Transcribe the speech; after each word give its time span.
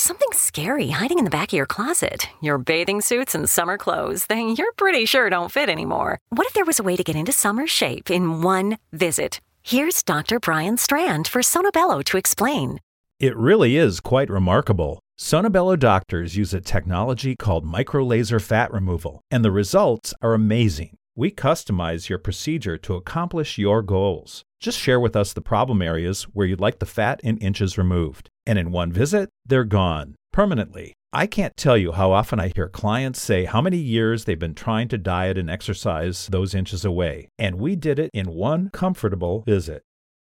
There's 0.00 0.16
something 0.16 0.32
scary 0.32 0.88
hiding 0.88 1.18
in 1.18 1.26
the 1.26 1.30
back 1.30 1.52
of 1.52 1.56
your 1.58 1.66
closet. 1.66 2.26
Your 2.40 2.56
bathing 2.56 3.02
suits 3.02 3.34
and 3.34 3.50
summer 3.50 3.76
clothes 3.76 4.24
that 4.28 4.54
you're 4.56 4.72
pretty 4.72 5.04
sure 5.04 5.28
don't 5.28 5.52
fit 5.52 5.68
anymore. 5.68 6.16
What 6.30 6.46
if 6.46 6.54
there 6.54 6.64
was 6.64 6.80
a 6.80 6.82
way 6.82 6.96
to 6.96 7.04
get 7.04 7.16
into 7.16 7.32
summer 7.32 7.66
shape 7.66 8.10
in 8.10 8.40
one 8.40 8.78
visit? 8.92 9.42
Here's 9.62 10.02
Dr. 10.02 10.40
Brian 10.40 10.78
Strand 10.78 11.28
for 11.28 11.42
Sonobello 11.42 12.02
to 12.04 12.16
explain. 12.16 12.80
It 13.18 13.36
really 13.36 13.76
is 13.76 14.00
quite 14.00 14.30
remarkable. 14.30 15.00
Sonobello 15.18 15.78
doctors 15.78 16.34
use 16.34 16.54
a 16.54 16.62
technology 16.62 17.36
called 17.36 17.66
microlaser 17.66 18.40
fat 18.40 18.72
removal, 18.72 19.20
and 19.30 19.44
the 19.44 19.52
results 19.52 20.14
are 20.22 20.32
amazing. 20.32 20.96
We 21.14 21.30
customize 21.30 22.08
your 22.08 22.18
procedure 22.18 22.78
to 22.78 22.94
accomplish 22.94 23.58
your 23.58 23.82
goals. 23.82 24.44
Just 24.60 24.78
share 24.78 24.98
with 24.98 25.14
us 25.14 25.34
the 25.34 25.42
problem 25.42 25.82
areas 25.82 26.22
where 26.22 26.46
you'd 26.46 26.60
like 26.60 26.78
the 26.78 26.86
fat 26.86 27.20
in 27.22 27.36
inches 27.36 27.76
removed. 27.76 28.30
And 28.50 28.58
in 28.58 28.72
one 28.72 28.90
visit, 28.90 29.30
they're 29.46 29.62
gone 29.62 30.16
permanently. 30.32 30.92
I 31.12 31.28
can't 31.28 31.56
tell 31.56 31.76
you 31.76 31.92
how 31.92 32.10
often 32.10 32.40
I 32.40 32.50
hear 32.52 32.68
clients 32.68 33.22
say 33.22 33.44
how 33.44 33.60
many 33.60 33.76
years 33.76 34.24
they've 34.24 34.36
been 34.36 34.56
trying 34.56 34.88
to 34.88 34.98
diet 34.98 35.38
and 35.38 35.48
exercise 35.48 36.26
those 36.26 36.52
inches 36.52 36.84
away. 36.84 37.28
And 37.38 37.60
we 37.60 37.76
did 37.76 38.00
it 38.00 38.10
in 38.12 38.34
one 38.34 38.68
comfortable 38.70 39.44
visit. 39.46 39.82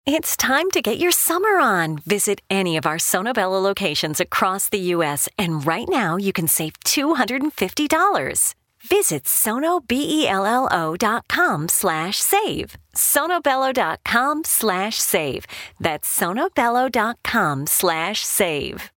It's 0.07 0.35
time 0.35 0.71
to 0.71 0.81
get 0.81 0.97
your 0.97 1.11
summer 1.11 1.59
on. 1.59 1.99
Visit 1.99 2.41
any 2.49 2.77
of 2.77 2.87
our 2.87 2.97
Sonobello 2.97 3.61
locations 3.61 4.19
across 4.19 4.69
the 4.69 4.79
U.S., 4.95 5.29
and 5.37 5.63
right 5.63 5.87
now 5.87 6.17
you 6.17 6.33
can 6.33 6.47
save 6.47 6.79
$250. 6.79 8.55
Visit 8.81 9.25
sonobello.com 9.25 11.69
slash 11.69 12.17
save. 12.17 12.75
sonobello.com 12.97 14.41
slash 14.45 14.95
save. 14.95 15.45
That's 15.79 16.07
sonobello.com 16.07 17.67
slash 17.67 18.19
save. 18.19 18.91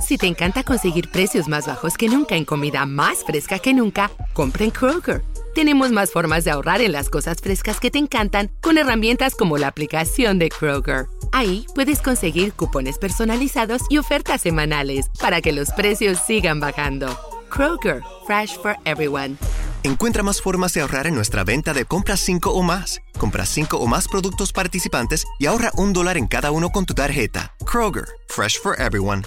Si 0.00 0.16
te 0.16 0.26
encanta 0.26 0.62
conseguir 0.62 1.10
precios 1.10 1.48
más 1.48 1.66
bajos 1.66 1.96
que 1.96 2.08
nunca 2.08 2.36
en 2.36 2.44
comida 2.44 2.86
más 2.86 3.24
fresca 3.24 3.58
que 3.58 3.74
nunca, 3.74 4.10
compra 4.32 4.64
en 4.64 4.70
Kroger. 4.70 5.22
Tenemos 5.54 5.90
más 5.90 6.12
formas 6.12 6.44
de 6.44 6.52
ahorrar 6.52 6.80
en 6.80 6.92
las 6.92 7.10
cosas 7.10 7.38
frescas 7.40 7.80
que 7.80 7.90
te 7.90 7.98
encantan 7.98 8.50
con 8.60 8.78
herramientas 8.78 9.34
como 9.34 9.58
la 9.58 9.66
aplicación 9.66 10.38
de 10.38 10.50
Kroger. 10.50 11.06
Ahí 11.32 11.66
puedes 11.74 12.00
conseguir 12.00 12.52
cupones 12.52 12.96
personalizados 12.96 13.82
y 13.90 13.98
ofertas 13.98 14.42
semanales 14.42 15.06
para 15.20 15.40
que 15.40 15.52
los 15.52 15.70
precios 15.72 16.18
sigan 16.18 16.60
bajando. 16.60 17.18
Kroger, 17.50 18.02
fresh 18.26 18.56
for 18.56 18.76
everyone. 18.84 19.36
Encuentra 19.84 20.24
más 20.24 20.40
formas 20.40 20.74
de 20.74 20.80
ahorrar 20.80 21.06
en 21.06 21.14
nuestra 21.14 21.44
venta 21.44 21.72
de 21.72 21.84
compras 21.84 22.18
5 22.20 22.50
o 22.50 22.62
más. 22.62 23.00
Compra 23.16 23.46
5 23.46 23.76
o 23.76 23.86
más 23.86 24.08
productos 24.08 24.52
participantes 24.52 25.24
y 25.38 25.46
ahorra 25.46 25.70
un 25.74 25.92
dólar 25.92 26.16
en 26.16 26.26
cada 26.26 26.50
uno 26.50 26.70
con 26.70 26.84
tu 26.84 26.94
tarjeta. 26.94 27.54
Kroger, 27.64 28.06
fresh 28.28 28.60
for 28.60 28.74
everyone. 28.80 29.22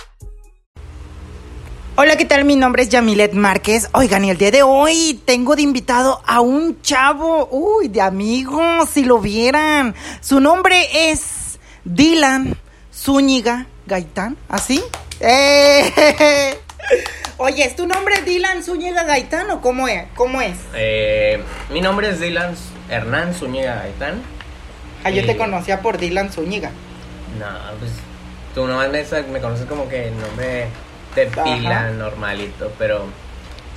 Hola, 1.95 2.17
¿qué 2.17 2.25
tal? 2.25 2.43
Mi 2.43 2.57
nombre 2.57 2.83
es 2.83 2.89
Yamilet 2.89 3.33
Márquez. 3.33 3.87
Oigan, 3.93 4.25
y 4.25 4.29
el 4.29 4.37
día 4.37 4.51
de 4.51 4.63
hoy 4.63 5.21
tengo 5.25 5.55
de 5.55 5.61
invitado 5.61 6.21
a 6.25 6.41
un 6.41 6.81
chavo, 6.81 7.47
uy, 7.51 7.87
de 7.87 8.01
amigos, 8.01 8.89
si 8.89 9.05
lo 9.05 9.19
vieran. 9.19 9.95
Su 10.19 10.41
nombre 10.41 11.11
es 11.11 11.59
Dylan 11.85 12.57
Zúñiga 12.93 13.67
Gaitán, 13.85 14.37
¿así? 14.49 14.83
¡Eh! 15.21 16.57
Oye, 17.37 17.63
¿es 17.63 17.75
tu 17.75 17.87
nombre 17.87 18.21
Dylan 18.21 18.63
Zúñiga 18.63 19.03
Gaitán 19.03 19.49
o 19.51 19.61
cómo 19.61 19.87
es? 19.87 20.05
¿Cómo 20.15 20.41
es? 20.41 20.57
Eh, 20.75 21.41
mi 21.71 21.81
nombre 21.81 22.09
es 22.09 22.19
Dylan 22.19 22.55
Hernán 22.89 23.33
Zúñiga 23.33 23.75
Gaitán. 23.75 24.21
Ah, 25.03 25.09
yo 25.09 25.21
Y- 25.23 25.25
te 25.25 25.37
conocía 25.37 25.81
por 25.81 25.97
Dylan 25.97 26.31
Zúñiga. 26.31 26.69
No, 27.39 27.47
pues 27.79 27.91
tú 28.53 28.67
nomás 28.67 28.89
me, 28.89 29.03
me 29.31 29.39
conoces 29.39 29.65
como 29.65 29.87
que 29.89 30.09
el 30.09 30.19
nombre 30.19 30.67
de 31.15 31.27
Ajá. 31.27 31.43
pila 31.43 31.89
normalito, 31.91 32.71
pero 32.77 33.05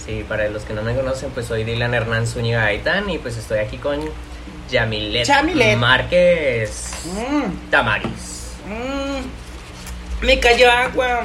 sí, 0.05 0.25
para 0.29 0.49
los 0.51 0.65
que 0.65 0.75
no 0.75 0.83
me 0.83 0.95
conocen, 0.95 1.31
pues 1.31 1.47
soy 1.47 1.65
Dylan 1.65 1.95
Hernán 1.95 2.27
Zúñiga 2.27 2.63
Gaitán 2.65 3.09
y 3.09 3.19
pues 3.19 3.37
estoy 3.39 3.61
aquí 3.61 3.79
con 3.79 4.01
Yamilet, 4.71 5.25
Yamilet. 5.27 5.79
Márquez 5.79 6.91
Mm, 7.07 7.71
Tamaris. 7.71 8.53
mm, 8.67 10.25
me 10.27 10.39
cayó 10.41 10.71
agua. 10.71 11.25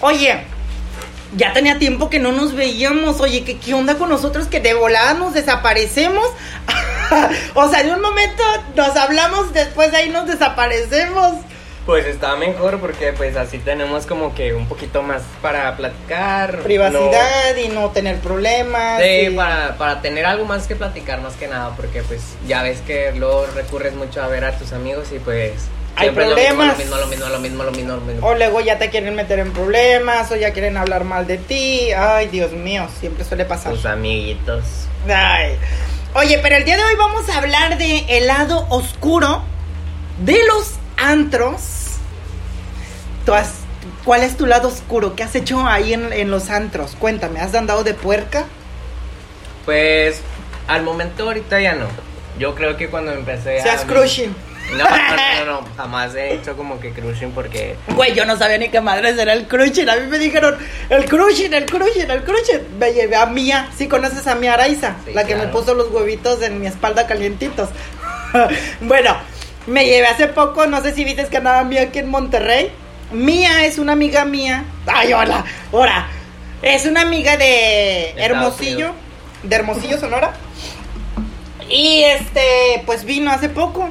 Oye, 0.00 0.44
ya 1.36 1.52
tenía 1.52 1.78
tiempo 1.78 2.10
que 2.10 2.18
no 2.18 2.32
nos 2.32 2.54
veíamos. 2.54 3.20
Oye, 3.20 3.44
¿qué, 3.44 3.58
qué 3.58 3.74
onda 3.74 3.96
con 3.96 4.08
nosotros 4.08 4.46
que 4.46 4.60
de 4.60 4.74
volada 4.74 5.14
nos 5.14 5.34
desaparecemos? 5.34 6.26
o 7.54 7.68
sea, 7.70 7.82
de 7.82 7.92
un 7.92 8.00
momento 8.00 8.42
nos 8.74 8.96
hablamos, 8.96 9.52
después 9.52 9.90
de 9.90 9.98
ahí 9.98 10.08
nos 10.10 10.26
desaparecemos. 10.26 11.34
Pues 11.86 12.04
está 12.04 12.34
mejor 12.34 12.80
porque 12.80 13.12
pues 13.12 13.36
así 13.36 13.58
tenemos 13.58 14.06
como 14.06 14.34
que 14.34 14.52
un 14.54 14.66
poquito 14.66 15.02
más 15.02 15.22
para 15.40 15.76
platicar. 15.76 16.58
Privacidad 16.62 17.54
y 17.64 17.68
no 17.68 17.90
tener 17.90 18.18
problemas. 18.18 19.00
Sí, 19.00 19.28
y- 19.28 19.30
para, 19.30 19.76
para 19.78 20.02
tener 20.02 20.26
algo 20.26 20.44
más 20.46 20.66
que 20.66 20.74
platicar 20.74 21.20
más 21.20 21.34
que 21.34 21.46
nada 21.46 21.76
porque 21.76 22.02
pues 22.02 22.22
ya 22.48 22.64
ves 22.64 22.80
que 22.80 23.12
luego 23.12 23.46
recurres 23.54 23.94
mucho 23.94 24.20
a 24.20 24.26
ver 24.26 24.44
a 24.44 24.58
tus 24.58 24.72
amigos 24.72 25.12
y 25.14 25.20
pues... 25.20 25.52
Hay 25.96 26.10
problemas. 26.10 26.76
Lo 26.78 26.84
mismo, 26.84 26.96
lo 26.96 27.06
mismo, 27.06 27.26
lo 27.28 27.38
mismo, 27.40 27.64
lo 27.64 27.70
mismo, 27.72 27.94
lo 27.96 28.00
mismo. 28.02 28.26
O 28.26 28.34
luego 28.34 28.60
ya 28.60 28.78
te 28.78 28.90
quieren 28.90 29.14
meter 29.14 29.38
en 29.38 29.52
problemas, 29.52 30.30
o 30.30 30.36
ya 30.36 30.52
quieren 30.52 30.76
hablar 30.76 31.04
mal 31.04 31.26
de 31.26 31.38
ti. 31.38 31.90
Ay, 31.92 32.28
Dios 32.28 32.52
mío, 32.52 32.86
siempre 33.00 33.24
suele 33.24 33.44
pasar. 33.44 33.72
Tus 33.72 33.86
amiguitos. 33.86 34.62
Ay. 35.08 35.56
Oye, 36.14 36.38
pero 36.42 36.56
el 36.56 36.64
día 36.64 36.76
de 36.76 36.84
hoy 36.84 36.94
vamos 36.96 37.28
a 37.28 37.38
hablar 37.38 37.78
de 37.78 38.04
el 38.08 38.26
lado 38.26 38.66
oscuro 38.70 39.42
de 40.24 40.38
los 40.46 40.74
antros. 40.96 41.60
¿Tú 43.24 43.34
has- 43.34 43.60
¿Cuál 44.04 44.22
es 44.22 44.36
tu 44.36 44.46
lado 44.46 44.68
oscuro? 44.68 45.16
¿Qué 45.16 45.22
has 45.24 45.34
hecho 45.34 45.66
ahí 45.66 45.92
en, 45.92 46.12
en 46.12 46.30
los 46.30 46.48
antros? 46.50 46.94
Cuéntame, 46.98 47.40
¿has 47.40 47.54
andado 47.54 47.82
de 47.84 47.92
puerca? 47.94 48.44
Pues 49.64 50.20
al 50.68 50.82
momento 50.84 51.24
ahorita 51.24 51.60
ya 51.60 51.74
no. 51.74 51.86
Yo 52.38 52.54
creo 52.54 52.76
que 52.76 52.88
cuando 52.88 53.12
empecé 53.12 53.60
Seas 53.62 53.82
a... 53.82 53.86
crushing. 53.86 54.34
No, 54.72 54.84
no, 54.84 55.44
no, 55.44 55.60
no, 55.60 55.68
jamás 55.76 56.14
he 56.14 56.34
hecho 56.34 56.56
como 56.56 56.80
que 56.80 56.90
crushing 56.90 57.30
porque... 57.32 57.76
Güey, 57.88 58.14
yo 58.14 58.24
no 58.24 58.36
sabía 58.36 58.58
ni 58.58 58.68
qué 58.68 58.80
madre 58.80 59.10
era 59.10 59.32
el 59.32 59.46
crushing. 59.46 59.88
A 59.88 59.96
mí 59.96 60.06
me 60.08 60.18
dijeron, 60.18 60.56
el 60.90 61.04
crushing, 61.04 61.54
el 61.54 61.66
crushing, 61.66 62.10
el 62.10 62.24
crushing. 62.24 62.78
Me 62.78 62.92
llevé 62.92 63.16
a 63.16 63.26
Mía. 63.26 63.70
¿Sí 63.76 63.86
conoces 63.86 64.26
a 64.26 64.34
Mía 64.34 64.54
Araiza? 64.54 64.96
Sí, 65.04 65.12
la 65.12 65.24
que 65.24 65.36
me 65.36 65.46
puso 65.48 65.74
los 65.74 65.90
huevitos 65.90 66.42
en 66.42 66.60
mi 66.60 66.66
espalda 66.66 67.06
calientitos. 67.06 67.68
bueno, 68.80 69.16
me 69.66 69.86
llevé 69.86 70.06
hace 70.06 70.26
poco, 70.26 70.66
no 70.66 70.82
sé 70.82 70.94
si 70.94 71.04
viste 71.04 71.26
que 71.26 71.36
andaba 71.36 71.62
Mía 71.64 71.82
aquí 71.82 72.00
en 72.00 72.10
Monterrey. 72.10 72.72
Mía 73.12 73.64
es 73.64 73.78
una 73.78 73.92
amiga 73.92 74.24
mía. 74.24 74.64
Ay, 74.86 75.12
hola, 75.12 75.44
hola. 75.70 76.08
Es 76.62 76.86
una 76.86 77.02
amiga 77.02 77.36
de 77.36 78.10
Hermosillo, 78.16 78.92
de 79.42 79.56
Hermosillo, 79.56 79.98
Sonora. 79.98 80.34
Y 81.68 82.04
este, 82.04 82.84
pues 82.86 83.04
vino 83.04 83.32
hace 83.32 83.48
poco. 83.48 83.90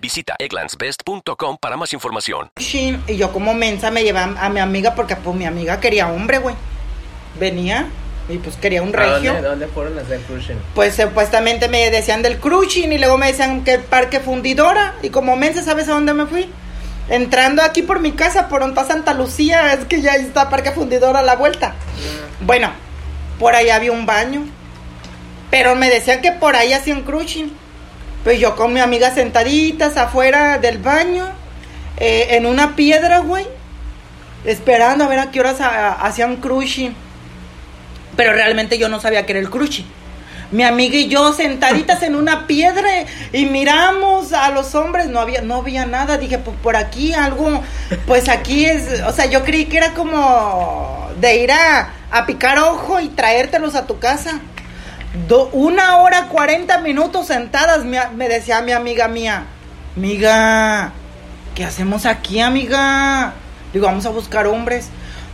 Visita 0.00 0.36
egglandsbest.com 0.38 1.58
para 1.60 1.76
más 1.76 1.92
información. 1.92 2.50
Y 2.58 3.16
yo 3.16 3.32
como 3.32 3.54
mensa 3.54 3.90
me 3.90 4.02
llevé 4.02 4.18
a, 4.18 4.24
a 4.38 4.48
mi 4.48 4.60
amiga 4.60 4.94
porque 4.94 5.16
pues 5.16 5.36
mi 5.36 5.44
amiga 5.44 5.80
quería 5.80 6.08
hombre, 6.08 6.38
güey. 6.38 6.54
Venía 7.38 7.88
y 8.28 8.36
pues 8.38 8.56
quería 8.56 8.82
un 8.82 8.94
¿A 8.94 8.98
regio. 8.98 9.32
dónde, 9.32 9.48
dónde 9.48 9.66
fueron 9.68 9.98
a 9.98 10.02
hacer 10.02 10.20
cruising? 10.22 10.58
Pues 10.74 10.94
supuestamente 10.96 11.68
me 11.68 11.90
decían 11.90 12.22
del 12.22 12.38
cruising 12.38 12.92
y 12.92 12.98
luego 12.98 13.16
me 13.16 13.26
decían 13.28 13.64
que 13.64 13.74
el 13.74 13.80
parque 13.82 14.20
fundidora. 14.20 14.94
Y 15.02 15.10
como 15.10 15.36
mensa, 15.36 15.62
¿sabes 15.62 15.88
a 15.88 15.92
dónde 15.92 16.14
me 16.14 16.26
fui? 16.26 16.48
Entrando 17.08 17.62
aquí 17.62 17.82
por 17.82 18.00
mi 18.00 18.12
casa, 18.12 18.48
por 18.48 18.60
donde 18.60 18.78
está 18.78 18.92
Santa 18.92 19.14
Lucía, 19.14 19.72
es 19.72 19.86
que 19.86 20.02
ya 20.02 20.12
está 20.16 20.50
Parque 20.50 20.72
Fundidora 20.72 21.20
a 21.20 21.22
la 21.22 21.36
vuelta. 21.36 21.74
Bueno, 22.40 22.70
por 23.38 23.54
ahí 23.54 23.70
había 23.70 23.92
un 23.92 24.04
baño. 24.04 24.46
Pero 25.50 25.74
me 25.74 25.88
decían 25.88 26.20
que 26.20 26.32
por 26.32 26.54
ahí 26.54 26.74
hacían 26.74 27.04
cruising. 27.04 27.50
Pues 28.24 28.40
yo 28.40 28.56
con 28.56 28.72
mi 28.72 28.80
amiga 28.80 29.14
sentaditas 29.14 29.96
afuera 29.96 30.58
del 30.58 30.78
baño, 30.78 31.26
eh, 31.98 32.28
en 32.30 32.46
una 32.46 32.76
piedra, 32.76 33.20
güey, 33.20 33.46
esperando 34.44 35.04
a 35.04 35.08
ver 35.08 35.18
a 35.18 35.30
qué 35.30 35.40
horas 35.40 35.56
hacían 35.60 36.36
cruising. 36.36 36.94
Pero 38.16 38.32
realmente 38.32 38.78
yo 38.78 38.88
no 38.88 39.00
sabía 39.00 39.24
que 39.26 39.32
era 39.32 39.40
el 39.40 39.50
cruising. 39.50 39.86
Mi 40.50 40.62
amiga 40.62 40.96
y 40.96 41.08
yo 41.08 41.34
sentaditas 41.34 42.02
en 42.02 42.16
una 42.16 42.46
piedra 42.46 42.88
y 43.32 43.44
miramos 43.44 44.32
a 44.32 44.50
los 44.50 44.74
hombres, 44.74 45.06
no 45.08 45.20
había, 45.20 45.42
no 45.42 45.56
había 45.56 45.84
nada, 45.84 46.16
dije, 46.16 46.38
pues 46.38 46.56
por 46.62 46.74
aquí 46.74 47.12
algo, 47.12 47.62
pues 48.06 48.30
aquí 48.30 48.64
es, 48.64 49.02
o 49.02 49.12
sea, 49.12 49.26
yo 49.26 49.44
creí 49.44 49.66
que 49.66 49.76
era 49.76 49.92
como 49.92 51.06
de 51.20 51.36
ir 51.36 51.52
a, 51.52 51.90
a 52.10 52.24
picar 52.24 52.58
ojo 52.60 52.98
y 52.98 53.08
traértelos 53.08 53.74
a 53.74 53.86
tu 53.86 53.98
casa. 53.98 54.40
Do- 55.26 55.48
una 55.52 55.96
hora 55.98 56.26
cuarenta 56.28 56.78
minutos 56.78 57.26
sentadas, 57.26 57.84
me, 57.84 57.98
me 58.14 58.28
decía 58.28 58.60
mi 58.62 58.72
amiga 58.72 59.08
mía, 59.08 59.44
amiga, 59.96 60.92
¿qué 61.54 61.64
hacemos 61.64 62.06
aquí, 62.06 62.40
amiga? 62.40 63.32
Digo, 63.72 63.86
vamos 63.86 64.06
a 64.06 64.10
buscar 64.10 64.46
hombres. 64.46 64.88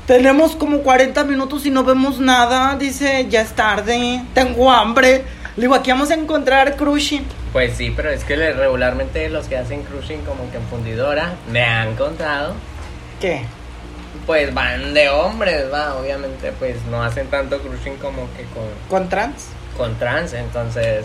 Tenemos 0.06 0.54
como 0.56 0.78
40 0.78 1.25
minutos 1.25 1.64
y 1.66 1.70
no 1.70 1.82
vemos 1.84 2.19
nada. 2.19 2.76
Dice, 2.76 3.26
ya 3.28 3.40
es 3.40 3.52
tarde, 3.52 4.22
tengo 4.34 4.70
hambre. 4.70 5.25
Le 5.56 5.62
digo, 5.62 5.75
aquí 5.75 5.90
vamos 5.90 6.10
a 6.10 6.14
encontrar 6.14 6.76
crushing. 6.76 7.25
Pues 7.52 7.76
sí, 7.76 7.92
pero 7.94 8.10
es 8.10 8.25
que 8.25 8.37
regularmente 8.37 9.28
los 9.28 9.46
que 9.46 9.56
hacen 9.56 9.82
cruising 9.84 10.22
como 10.25 10.50
que 10.50 10.56
en 10.56 10.64
fundidora 10.64 11.34
me 11.50 11.62
han 11.64 11.94
contado, 11.94 12.54
¿Qué? 13.20 13.44
pues 14.26 14.52
van 14.54 14.92
de 14.94 15.08
hombres, 15.10 15.72
va, 15.72 15.94
obviamente 15.96 16.50
pues 16.58 16.76
no 16.90 17.02
hacen 17.02 17.28
tanto 17.28 17.60
cruising 17.60 17.96
como 17.98 18.22
que 18.37 18.42
con, 18.54 18.64
¿Con 18.88 19.08
trans? 19.08 19.46
Con 19.76 19.99
trans, 19.99 20.32
entonces 20.32 21.05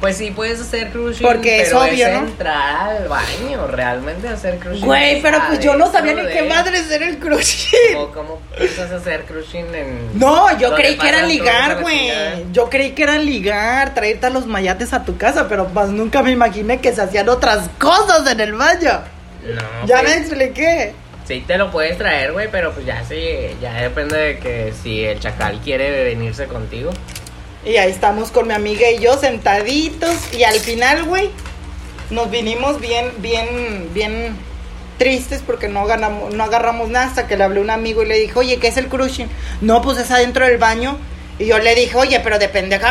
pues 0.00 0.18
sí 0.18 0.32
puedes 0.32 0.60
hacer 0.60 0.90
cruising, 0.90 1.26
Porque 1.26 1.62
es 1.62 1.68
pero 1.68 1.80
obvio, 1.82 2.08
¿no? 2.10 2.18
entrar 2.28 2.90
al 2.90 3.08
baño, 3.08 3.66
realmente 3.68 4.28
hacer 4.28 4.58
cruising. 4.58 4.84
Güey, 4.84 5.22
pero 5.22 5.38
pues 5.46 5.60
yo 5.60 5.76
no 5.76 5.90
sabía 5.90 6.12
ni 6.12 6.26
qué 6.26 6.42
madre 6.42 6.82
ser 6.82 7.02
el 7.02 7.18
crushing. 7.18 7.94
¿Cómo, 7.94 8.12
cómo 8.12 8.42
piensas 8.54 8.90
hacer 8.90 9.24
en 9.54 10.18
No, 10.18 10.58
yo 10.58 10.74
creí 10.74 10.98
que 10.98 11.08
era 11.08 11.22
ligar, 11.22 11.80
güey. 11.80 12.10
Yo 12.52 12.68
creí 12.68 12.90
que 12.90 13.04
era 13.04 13.16
ligar, 13.16 13.94
traerte 13.94 14.26
a 14.26 14.30
los 14.30 14.46
mayates 14.46 14.92
a 14.92 15.04
tu 15.04 15.16
casa, 15.16 15.48
pero 15.48 15.68
pues 15.68 15.88
nunca 15.88 16.22
me 16.22 16.32
imaginé 16.32 16.80
que 16.80 16.92
se 16.92 17.00
hacían 17.00 17.28
otras 17.30 17.70
cosas 17.78 18.30
en 18.30 18.40
el 18.40 18.52
baño. 18.52 19.00
No, 19.42 19.86
Ya 19.86 20.00
pues, 20.00 20.10
me 20.10 20.16
expliqué. 20.18 20.94
Sí 21.26 21.42
te 21.46 21.56
lo 21.56 21.70
puedes 21.70 21.96
traer, 21.96 22.32
güey, 22.32 22.48
pero 22.50 22.72
pues 22.72 22.84
ya 22.84 23.02
sí, 23.04 23.24
ya 23.62 23.72
depende 23.80 24.18
de 24.18 24.38
que 24.38 24.74
si 24.82 25.02
el 25.02 25.18
chacal 25.18 25.60
quiere 25.64 26.04
venirse 26.04 26.44
contigo. 26.46 26.90
Y 27.64 27.76
ahí 27.78 27.90
estamos 27.90 28.30
con 28.30 28.46
mi 28.46 28.54
amiga 28.54 28.90
y 28.90 28.98
yo 28.98 29.16
sentaditos. 29.16 30.14
Y 30.34 30.44
al 30.44 30.58
final, 30.60 31.04
güey, 31.04 31.30
nos 32.10 32.30
vinimos 32.30 32.80
bien, 32.80 33.10
bien, 33.18 33.88
bien 33.94 34.36
tristes 34.98 35.42
porque 35.44 35.68
no 35.68 35.86
ganamos, 35.86 36.34
no 36.34 36.44
agarramos 36.44 36.88
nada 36.90 37.06
hasta 37.06 37.26
que 37.26 37.36
le 37.36 37.44
hablé 37.44 37.60
a 37.60 37.62
un 37.62 37.70
amigo 37.70 38.02
y 38.02 38.06
le 38.06 38.18
dije, 38.18 38.38
oye, 38.38 38.58
¿qué 38.58 38.68
es 38.68 38.76
el 38.76 38.88
crushing? 38.88 39.28
No, 39.60 39.80
pues 39.80 39.98
es 39.98 40.10
adentro 40.10 40.44
del 40.44 40.58
baño. 40.58 40.98
Y 41.38 41.46
yo 41.46 41.58
le 41.58 41.74
dije, 41.74 41.96
oye, 41.96 42.20
pero 42.20 42.38
de 42.38 42.48
pendeja. 42.48 42.90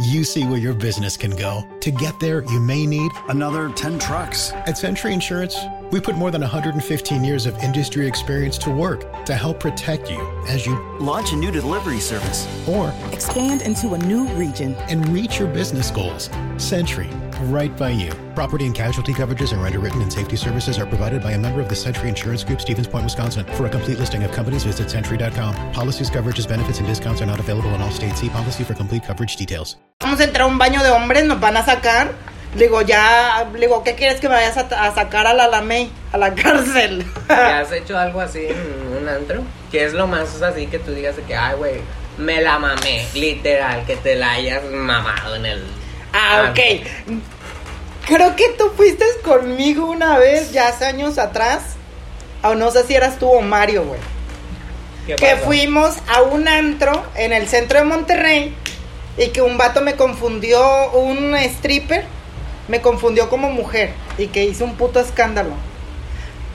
You 0.00 0.24
see 0.24 0.44
where 0.46 0.58
your 0.58 0.72
business 0.72 1.16
can 1.18 1.32
go. 1.36 1.66
To 1.80 1.90
get 1.90 2.18
there, 2.18 2.44
you 2.44 2.60
may 2.60 2.86
need 2.86 3.10
Another 3.28 3.68
10 3.70 3.98
trucks. 3.98 4.52
At 4.52 4.78
Century 4.78 5.12
Insurance, 5.12 5.54
we 5.90 6.00
put 6.00 6.16
more 6.16 6.30
than 6.30 6.40
115 6.40 7.22
years 7.22 7.44
of 7.44 7.56
industry 7.58 8.06
experience 8.06 8.56
to 8.58 8.70
work 8.70 9.24
to 9.26 9.34
help 9.34 9.60
protect 9.60 10.10
you 10.10 10.18
as 10.48 10.64
you 10.66 10.78
Launch 10.98 11.32
a 11.32 11.36
new 11.36 11.50
delivery 11.50 12.00
service. 12.00 12.46
or 12.66 12.92
expand 13.12 13.62
into 13.62 13.92
a 13.92 13.98
new 13.98 14.26
region. 14.28 14.74
and 14.88 15.06
reach 15.10 15.38
your 15.38 15.48
business 15.48 15.90
goals. 15.90 16.30
Century, 16.56 17.10
right 17.50 17.76
by 17.76 17.90
you. 17.90 18.10
Property 18.34 18.66
and 18.66 18.74
casualty 18.74 19.12
coverages 19.12 19.56
are 19.56 19.66
underwritten 19.66 20.00
and 20.02 20.12
safety 20.12 20.36
services 20.36 20.78
are 20.78 20.86
provided 20.86 21.22
by 21.22 21.32
a 21.32 21.38
member 21.38 21.60
of 21.60 21.68
the 21.68 21.76
Century 21.76 22.08
Insurance 22.08 22.44
Group, 22.44 22.60
Stevens 22.60 22.86
Point, 22.86 23.04
Wisconsin. 23.04 23.44
For 23.56 23.66
a 23.66 23.68
complete 23.68 23.98
listing 23.98 24.22
of 24.24 24.32
companies, 24.32 24.64
visit 24.64 24.90
century.com. 24.90 25.54
Policies, 25.72 26.10
coverages, 26.10 26.48
benefits, 26.48 26.78
and 26.78 26.86
discounts 26.88 27.20
are 27.22 27.26
not 27.26 27.38
available 27.40 27.74
in 27.74 27.80
all 27.80 27.90
states. 27.90 28.20
See 28.20 28.28
policy 28.28 28.64
for 28.64 28.74
complete 28.74 29.04
coverage 29.04 29.36
details. 29.36 29.76
Vamos 30.00 30.20
a 30.20 30.24
entrar 30.24 30.42
a 30.42 30.46
un 30.46 30.58
baño 30.58 30.82
de 30.82 30.90
hombres, 30.90 31.24
nos 31.24 31.38
van 31.40 31.56
a 31.56 31.62
sacar. 31.64 32.12
Le 32.54 32.64
digo, 32.64 32.82
ya, 32.82 33.48
le 33.52 33.60
digo, 33.60 33.82
¿qué 33.82 33.94
quieres 33.94 34.20
que 34.20 34.28
me 34.28 34.34
vayas 34.34 34.56
a, 34.58 34.86
a 34.86 34.94
sacar 34.94 35.26
a 35.26 35.32
la 35.32 35.48
Lamey, 35.48 35.90
a 36.12 36.18
la 36.18 36.34
cárcel? 36.34 37.04
¿Ya 37.28 37.60
has 37.60 37.72
hecho 37.72 37.96
algo 37.96 38.20
así 38.20 38.46
en 38.46 38.96
un 39.00 39.08
antro? 39.08 39.42
¿Qué 39.70 39.84
es 39.84 39.94
lo 39.94 40.06
más 40.06 40.42
así 40.42 40.66
que 40.66 40.78
tú 40.78 40.92
digas 40.92 41.16
de 41.16 41.22
que, 41.22 41.34
ay, 41.34 41.56
güey, 41.56 41.80
me 42.18 42.42
la 42.42 42.58
mamé, 42.58 43.06
literal, 43.14 43.86
que 43.86 43.96
te 43.96 44.16
la 44.16 44.32
hayas 44.32 44.64
mamado 44.64 45.36
en 45.36 45.46
el... 45.46 45.62
Ah, 46.12 46.50
ok. 46.50 46.58
Creo 48.06 48.36
que 48.36 48.48
tú 48.58 48.70
fuiste 48.76 49.04
conmigo 49.22 49.86
una 49.86 50.18
vez, 50.18 50.52
ya 50.52 50.68
hace 50.68 50.84
años 50.84 51.18
atrás. 51.18 51.76
O 52.42 52.54
no 52.54 52.70
sé 52.70 52.84
si 52.84 52.94
eras 52.94 53.18
tú 53.18 53.30
o 53.30 53.40
Mario, 53.40 53.84
güey. 53.84 54.00
¿Qué 55.06 55.14
Que 55.16 55.36
fuimos 55.36 55.96
a 56.08 56.22
un 56.22 56.48
antro 56.48 57.04
en 57.14 57.32
el 57.32 57.48
centro 57.48 57.78
de 57.78 57.84
Monterrey 57.84 58.54
y 59.16 59.28
que 59.28 59.42
un 59.42 59.58
vato 59.58 59.80
me 59.80 59.94
confundió, 59.94 60.90
un 60.92 61.34
stripper, 61.36 62.04
me 62.68 62.80
confundió 62.80 63.28
como 63.28 63.50
mujer 63.50 63.90
y 64.18 64.28
que 64.28 64.44
hizo 64.44 64.64
un 64.64 64.76
puto 64.76 65.00
escándalo. 65.00 65.54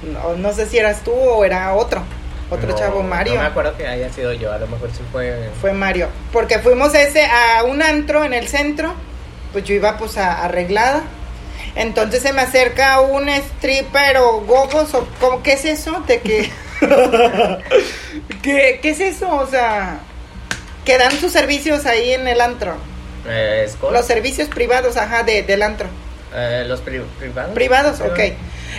No, 0.03 0.35
no 0.35 0.53
sé 0.53 0.65
si 0.65 0.77
eras 0.77 1.03
tú 1.03 1.11
o 1.11 1.43
era 1.43 1.73
otro. 1.73 2.03
Otro 2.49 2.69
No, 2.69 2.75
chavo, 2.75 3.03
Mario. 3.03 3.35
No 3.35 3.41
me 3.41 3.47
acuerdo 3.47 3.75
que 3.75 3.85
haya 3.85 4.11
sido 4.11 4.31
yo, 4.33 4.53
a 4.53 4.57
lo 4.57 4.67
mejor 4.67 4.89
sí 4.91 5.01
fue. 5.11 5.49
Fue 5.59 5.73
Mario. 5.73 6.07
Porque 6.31 6.59
fuimos 6.59 6.93
ese 6.93 7.25
a 7.25 7.63
un 7.63 7.81
antro 7.81 8.23
en 8.23 8.33
el 8.33 8.47
centro. 8.47 8.93
Pues 9.51 9.63
yo 9.65 9.73
iba 9.73 9.97
pues 9.97 10.17
a- 10.17 10.43
arreglada. 10.45 11.03
Entonces 11.75 12.21
se 12.23 12.33
me 12.33 12.41
acerca 12.41 12.99
un 13.01 13.29
stripper 13.29 14.17
o 14.17 14.41
gogos 14.41 14.93
o 14.93 15.07
como, 15.19 15.43
¿qué 15.43 15.53
es 15.53 15.65
eso? 15.65 16.03
De 16.07 16.19
que 16.21 16.49
¿Qué, 18.41 18.79
¿Qué 18.81 18.89
es 18.89 18.99
eso? 18.99 19.29
O 19.35 19.47
sea, 19.47 19.99
que 20.85 20.97
dan 20.97 21.11
sus 21.19 21.31
servicios 21.31 21.85
ahí 21.85 22.13
en 22.13 22.27
el 22.27 22.41
antro. 22.41 22.75
Eh. 23.27 23.69
Los 23.91 24.05
servicios 24.05 24.47
privados, 24.47 24.97
ajá, 24.97 25.23
de, 25.23 25.43
del 25.43 25.61
antro. 25.63 25.87
Eh, 26.33 26.63
los 26.67 26.81
pri- 26.81 27.01
privados. 27.19 27.53
Privados, 27.53 27.99
ok. 28.01 28.19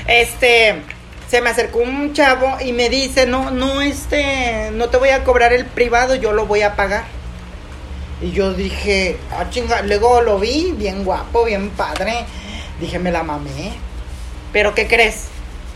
Este, 0.06 0.82
se 1.28 1.40
me 1.40 1.50
acercó 1.50 1.78
un 1.80 2.12
chavo 2.14 2.56
y 2.60 2.72
me 2.72 2.88
dice, 2.88 3.26
no, 3.26 3.50
no, 3.50 3.80
este, 3.82 4.70
no 4.72 4.88
te 4.88 4.96
voy 4.96 5.10
a 5.10 5.24
cobrar 5.24 5.52
el 5.52 5.66
privado, 5.66 6.14
yo 6.14 6.32
lo 6.32 6.46
voy 6.46 6.62
a 6.62 6.76
pagar. 6.76 7.04
Y 8.20 8.32
yo 8.32 8.52
dije, 8.52 9.16
ah, 9.30 9.48
chinga, 9.50 9.82
luego 9.82 10.20
lo 10.22 10.38
vi, 10.38 10.72
bien 10.72 11.04
guapo, 11.04 11.44
bien 11.44 11.70
padre. 11.70 12.24
Dije, 12.80 12.98
me 12.98 13.12
la 13.12 13.22
mamé. 13.22 13.72
Pero, 14.52 14.74
¿qué 14.74 14.88
crees? 14.88 15.26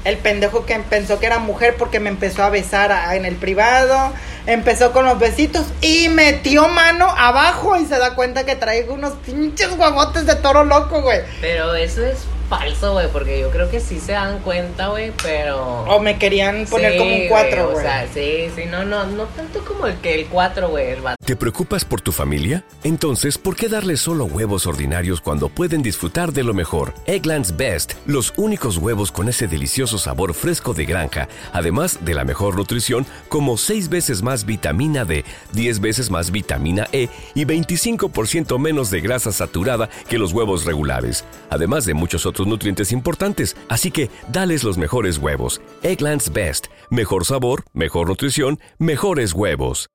El 0.05 0.19
pendejo 0.19 0.67
que 0.67 0.77
pensó 0.81 1.21
que 1.21 1.27
era 1.27 1.39
mujer 1.39 1.77
porque 1.79 2.01
me 2.01 2.11
empezó 2.11 2.43
a 2.43 2.51
besar 2.51 3.15
en 3.15 3.25
el 3.25 3.37
privado, 3.37 4.13
empezó 4.47 4.91
con 4.91 5.05
los 5.05 5.21
besitos 5.21 5.67
y 5.81 6.09
metió 6.09 6.67
mano 6.67 7.09
abajo 7.17 7.77
y 7.77 7.87
se 7.87 7.97
da 7.99 8.17
cuenta 8.17 8.45
que 8.45 8.57
traigo 8.57 8.95
unos 8.95 9.13
pinches 9.25 9.77
guagotes 9.77 10.27
de 10.27 10.35
toro 10.35 10.65
loco, 10.65 11.03
güey. 11.03 11.21
Pero 11.41 11.77
eso 11.77 12.05
es 12.05 12.19
falso, 12.53 12.93
güey, 12.93 13.09
porque 13.11 13.41
yo 13.41 13.51
creo 13.51 13.71
que 13.71 13.81
sí 13.81 13.99
se 13.99 14.13
dan 14.13 14.41
cuenta, 14.41 14.89
güey, 14.89 15.11
pero... 15.23 15.85
O 15.85 16.01
me 16.01 16.19
querían 16.19 16.67
poner 16.67 16.93
Sí, 16.93 16.99
como 16.99 17.15
un 17.17 17.29
4, 17.29 17.65
O 17.67 17.71
güey. 17.71 17.83
sea, 17.83 18.07
sí, 18.13 18.51
sí, 18.55 18.65
no, 18.71 18.85
no, 18.85 19.07
no 19.07 19.25
tanto 19.25 19.65
como 19.65 19.87
el 19.87 19.95
que 19.97 20.15
el 20.21 20.27
4, 20.27 20.69
güey. 20.69 20.83
¿Te 21.25 21.35
preocupas 21.35 21.87
por 21.87 22.03
tu 22.03 22.13
familia? 22.13 22.63
Entonces, 22.85 23.39
¿por 23.39 23.57
qué 23.57 23.69
darles 23.71 24.01
solo 24.01 24.27
huevos 24.27 24.67
ordinarios 24.67 25.23
cuando 25.23 25.49
pueden 25.49 25.81
disfrutar 25.83 26.33
de 26.35 26.43
lo 26.43 26.53
mejor? 26.53 26.93
Eggland's 27.07 27.57
Best, 27.57 27.95
los 28.05 28.35
únicos 28.37 28.77
huevos 28.77 29.11
con 29.13 29.31
ese 29.31 29.49
delicioso 29.49 29.97
sabor 29.97 30.35
fresco 30.35 30.75
de 30.75 30.85
granja, 30.85 31.29
además 31.55 32.01
de 32.03 32.13
la 32.13 32.25
mejor 32.25 32.57
nutrición, 32.57 33.07
como 33.31 33.57
6 33.57 33.89
veces 33.89 34.23
más 34.23 34.45
vitamina 34.45 35.07
D, 35.07 35.25
10 35.53 35.81
veces 35.81 36.11
más 36.11 36.31
vitamina 36.31 36.87
E 36.93 37.09
y 37.35 37.47
25% 37.47 38.59
menos 38.59 38.91
de 38.91 39.01
grasa 39.01 39.33
saturada 39.33 39.89
que 40.09 40.19
los 40.19 40.33
huevos 40.33 40.67
regulares, 40.67 41.25
además 41.49 41.87
de 41.87 41.95
muchos 41.95 42.27
otros 42.27 42.42
nutrientes 42.47 42.93
importantes. 42.93 43.57
Así 43.69 43.91
que, 43.91 44.11
dales 44.29 44.65
los 44.65 44.79
mejores 44.79 45.19
huevos. 45.19 45.61
Eggland's 45.83 46.33
Best, 46.33 46.67
mejor 46.91 47.25
sabor, 47.25 47.65
mejor 47.73 48.09
nutrición, 48.09 48.61
mejores 48.79 49.33
huevos. 49.33 49.89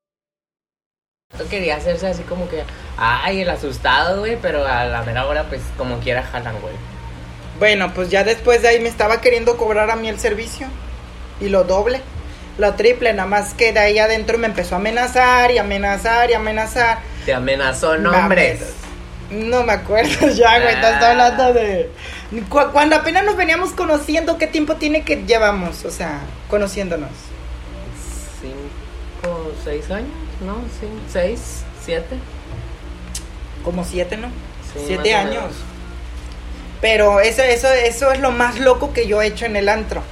Quería 1.50 1.76
hacerse 1.76 2.06
así 2.06 2.22
como 2.22 2.48
que, 2.48 2.62
ay, 2.96 3.42
el 3.42 3.50
asustado, 3.50 4.20
güey, 4.20 4.38
pero 4.40 4.66
a 4.66 4.86
la 4.86 5.02
mera 5.02 5.26
hora, 5.26 5.48
pues, 5.48 5.60
como 5.76 5.98
quiera 5.98 6.22
jalan, 6.22 6.58
güey. 6.60 6.74
Bueno, 7.58 7.92
pues 7.92 8.08
ya 8.08 8.24
después 8.24 8.62
de 8.62 8.68
ahí 8.68 8.80
me 8.80 8.88
estaba 8.88 9.20
queriendo 9.20 9.56
cobrar 9.56 9.90
a 9.90 9.96
mí 9.96 10.08
el 10.08 10.18
servicio. 10.18 10.68
Y 11.40 11.48
lo 11.48 11.64
doble, 11.64 12.00
lo 12.56 12.74
triple, 12.74 13.12
nada 13.12 13.28
más 13.28 13.54
que 13.54 13.72
de 13.72 13.80
ahí 13.80 13.98
adentro 13.98 14.38
me 14.38 14.46
empezó 14.46 14.74
a 14.74 14.78
amenazar 14.78 15.50
y 15.50 15.58
amenazar 15.58 16.30
y 16.30 16.34
amenazar. 16.34 16.98
Te 17.24 17.34
amenazó 17.34 17.96
nombres. 17.98 18.60
No 19.30 19.62
me 19.62 19.72
acuerdo 19.72 20.28
ya, 20.34 20.58
güey, 20.60 20.74
estás 20.74 21.02
Ah. 21.02 21.10
hablando 21.10 21.52
de... 21.52 21.90
Cu- 22.48 22.70
cuando 22.72 22.96
apenas 22.96 23.24
nos 23.24 23.36
veníamos 23.36 23.70
conociendo, 23.72 24.38
¿qué 24.38 24.46
tiempo 24.46 24.76
tiene 24.76 25.02
que 25.04 25.16
llevamos? 25.26 25.84
O 25.84 25.90
sea, 25.90 26.20
conociéndonos. 26.48 27.10
Cinco, 28.40 29.52
seis 29.64 29.90
años, 29.90 30.10
¿no? 30.44 30.54
Sí, 30.80 30.86
seis, 31.12 31.40
siete. 31.84 32.16
Como 33.64 33.84
siete, 33.84 34.16
¿no? 34.16 34.28
Sí, 34.72 34.80
siete 34.86 35.14
años. 35.14 35.52
Pero 36.80 37.20
eso, 37.20 37.42
eso, 37.42 37.68
eso 37.72 38.12
es 38.12 38.20
lo 38.20 38.30
más 38.30 38.58
loco 38.58 38.92
que 38.92 39.06
yo 39.08 39.20
he 39.20 39.26
hecho 39.26 39.46
en 39.46 39.56
el 39.56 39.68
antro. 39.68 40.02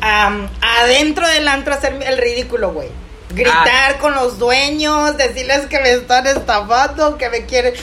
Adentro 0.00 1.26
del 1.28 1.48
antro 1.48 1.74
hacer 1.74 1.98
el 2.06 2.18
ridículo, 2.18 2.72
güey. 2.72 2.88
Gritar 3.30 3.98
con 3.98 4.14
los 4.14 4.38
dueños, 4.38 5.16
decirles 5.16 5.66
que 5.66 5.80
me 5.80 5.90
están 5.92 6.26
estafando, 6.26 7.16
que 7.18 7.30
me 7.30 7.46
quieren, 7.46 7.74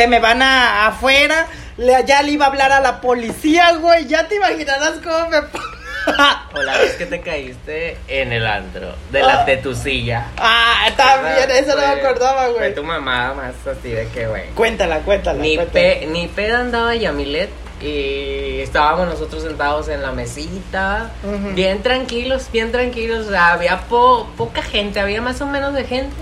que 0.00 0.06
me 0.08 0.18
van 0.18 0.40
a 0.42 0.86
afuera. 0.86 1.46
Le, 1.76 2.04
ya 2.06 2.22
le 2.22 2.32
iba 2.32 2.46
a 2.46 2.48
hablar 2.48 2.72
a 2.72 2.80
la 2.80 3.00
policía, 3.00 3.72
güey. 3.76 4.06
Ya 4.06 4.26
te 4.28 4.36
imaginarás 4.36 4.94
cómo 5.04 5.28
me... 5.28 5.38
O 6.54 6.62
la 6.62 6.78
vez 6.78 6.92
que 6.92 7.04
te 7.06 7.20
caíste 7.20 7.98
en 8.08 8.32
el 8.32 8.46
antro, 8.46 8.94
de 9.12 9.22
la 9.22 9.44
de 9.44 9.58
tu 9.58 9.74
silla. 9.74 10.28
ah, 10.38 10.88
también, 10.96 11.50
eso 11.50 11.76
no 11.76 11.86
me 11.86 11.92
Fue- 12.00 12.00
acordaba, 12.08 12.44
Fue 12.46 12.52
güey. 12.54 12.74
tu 12.74 12.82
mamá 12.82 13.34
más 13.34 13.54
así 13.66 13.90
de 13.90 14.08
que, 14.08 14.26
güey. 14.26 14.46
Cuéntala, 14.54 15.00
cuéntala. 15.00 15.40
Ni, 15.40 15.56
cuéntala. 15.56 15.72
pe, 15.72 16.06
ni 16.10 16.26
peda 16.28 16.60
andaba 16.60 16.94
Yamilet 16.94 17.50
y 17.82 18.60
estábamos 18.60 19.08
nosotros 19.08 19.42
sentados 19.42 19.88
en 19.88 20.02
la 20.02 20.10
mesita, 20.12 21.10
bien 21.54 21.82
tranquilos, 21.82 22.48
bien 22.50 22.72
tranquilos. 22.72 23.26
o 23.26 23.30
sea, 23.30 23.52
había 23.52 23.78
po- 23.82 24.26
poca 24.38 24.62
gente, 24.62 25.00
había 25.00 25.20
más 25.20 25.40
o 25.42 25.46
menos 25.46 25.74
de 25.74 25.84
gente. 25.84 26.16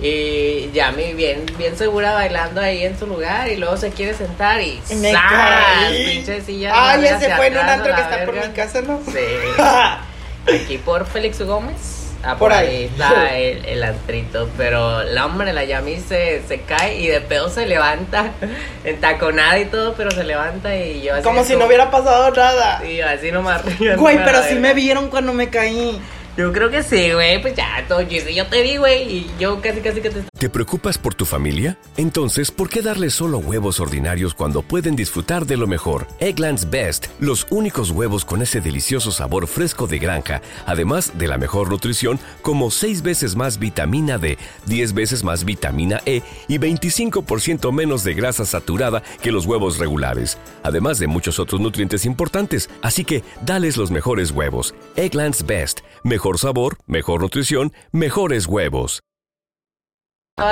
Y 0.00 0.70
Yami 0.72 1.14
bien, 1.14 1.46
bien 1.56 1.76
segura 1.78 2.12
bailando 2.14 2.60
ahí 2.60 2.84
en 2.84 2.98
su 2.98 3.06
lugar 3.06 3.48
y 3.48 3.56
luego 3.56 3.76
se 3.76 3.90
quiere 3.90 4.12
sentar 4.14 4.60
y 4.60 4.80
Me 4.96 5.12
caí. 5.12 6.04
Pinche 6.16 6.40
silla 6.42 6.72
Ay, 6.74 7.04
ese 7.04 7.14
hacia 7.14 7.36
fue 7.36 7.46
en 7.46 7.52
un 7.54 7.60
antro 7.60 7.94
que 7.94 8.00
está 8.00 8.24
por 8.24 8.34
mi 8.34 8.52
casa, 8.54 8.80
¿no? 8.82 9.00
Sí. 9.06 10.52
Aquí 10.64 10.78
por 10.78 11.06
Félix 11.06 11.40
Gómez. 11.40 12.00
Ah, 12.26 12.30
por, 12.38 12.50
Por 12.50 12.52
ahí. 12.54 12.66
ahí 12.68 12.84
está 12.84 13.36
el, 13.38 13.64
el 13.66 13.82
antrito. 13.84 14.48
Pero 14.56 15.02
la 15.04 15.26
hombre, 15.26 15.52
la 15.52 15.64
Yami 15.64 15.96
se, 16.00 16.42
se 16.48 16.60
cae 16.62 16.98
y 16.98 17.06
de 17.06 17.20
pedo 17.20 17.48
se 17.48 17.66
levanta. 17.66 18.32
Entaconada 18.84 19.58
y 19.58 19.66
todo, 19.66 19.94
pero 19.94 20.10
se 20.10 20.24
levanta 20.24 20.74
y 20.76 21.02
yo 21.02 21.14
así. 21.14 21.22
Como 21.22 21.44
si 21.44 21.54
no 21.56 21.66
hubiera 21.66 21.90
pasado 21.90 22.30
nada. 22.30 22.80
Sí, 22.82 23.00
así 23.00 23.30
nomás. 23.30 23.62
Güey, 23.96 24.24
pero 24.24 24.42
sí 24.42 24.54
me 24.54 24.74
vieron 24.74 25.08
cuando 25.08 25.32
me 25.32 25.50
caí. 25.50 26.00
Yo 26.36 26.52
creo 26.52 26.68
que 26.68 26.82
sí, 26.82 27.12
güey. 27.12 27.40
Pues 27.40 27.54
ya, 27.54 27.84
todo 27.86 28.02
yo, 28.02 28.46
te 28.46 28.62
vi, 28.62 28.76
güey. 28.76 29.18
Y 29.18 29.30
yo 29.38 29.60
casi, 29.60 29.80
casi 29.80 30.00
que 30.00 30.10
te. 30.10 30.24
¿Te 30.36 30.50
preocupas 30.50 30.98
por 30.98 31.14
tu 31.14 31.24
familia? 31.24 31.78
Entonces, 31.96 32.50
¿por 32.50 32.68
qué 32.68 32.82
darles 32.82 33.14
solo 33.14 33.38
huevos 33.38 33.78
ordinarios 33.78 34.34
cuando 34.34 34.62
pueden 34.62 34.96
disfrutar 34.96 35.46
de 35.46 35.56
lo 35.56 35.68
mejor? 35.68 36.08
Eggland's 36.18 36.68
Best, 36.68 37.06
los 37.20 37.46
únicos 37.50 37.90
huevos 37.92 38.24
con 38.24 38.42
ese 38.42 38.60
delicioso 38.60 39.12
sabor 39.12 39.46
fresco 39.46 39.86
de 39.86 40.00
granja, 40.00 40.42
además 40.66 41.12
de 41.16 41.28
la 41.28 41.38
mejor 41.38 41.70
nutrición, 41.70 42.18
como 42.42 42.72
6 42.72 43.02
veces 43.02 43.36
más 43.36 43.60
vitamina 43.60 44.18
D, 44.18 44.36
10 44.66 44.92
veces 44.92 45.22
más 45.22 45.44
vitamina 45.44 46.00
E 46.04 46.22
y 46.48 46.58
25% 46.58 47.72
menos 47.72 48.02
de 48.02 48.14
grasa 48.14 48.44
saturada 48.44 49.04
que 49.22 49.30
los 49.30 49.46
huevos 49.46 49.78
regulares, 49.78 50.36
además 50.64 50.98
de 50.98 51.06
muchos 51.06 51.38
otros 51.38 51.60
nutrientes 51.60 52.04
importantes. 52.04 52.70
Así 52.82 53.04
que, 53.04 53.22
dales 53.46 53.76
los 53.76 53.92
mejores 53.92 54.32
huevos. 54.32 54.74
Eggland's 54.96 55.46
Best, 55.46 55.80
mejor 56.02 56.23
sabor, 56.38 56.78
mejor 56.86 57.20
nutrición, 57.22 57.72
mejores 57.92 58.46
huevos. 58.46 59.02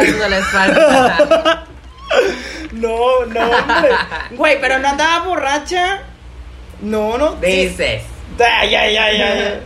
Espalda. 0.01 1.67
No, 2.73 3.25
no, 3.27 3.41
hombre. 3.51 3.91
Güey, 4.33 4.61
pero 4.61 4.79
no 4.79 4.89
andaba 4.89 5.27
borracha. 5.27 6.03
No, 6.81 7.17
no. 7.19 7.37
Dices. 7.37 8.03
Ay, 8.39 8.75
ay, 8.75 8.97
ay, 8.97 9.21
ay. 9.23 9.61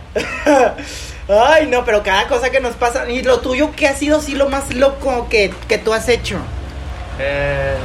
Ay, 1.29 1.67
no, 1.67 1.83
pero 1.83 2.03
cada 2.03 2.27
cosa 2.27 2.49
que 2.49 2.59
nos 2.59 2.75
pasa. 2.75 3.09
¿Y 3.09 3.21
lo 3.21 3.39
tuyo 3.39 3.71
qué 3.75 3.87
ha 3.87 3.95
sido 3.95 4.17
así 4.17 4.33
lo 4.33 4.49
más 4.49 4.73
loco 4.73 5.27
que, 5.29 5.53
que 5.67 5.77
tú 5.77 5.93
has 5.93 6.07
hecho? 6.09 6.37
Eh, 7.19 7.77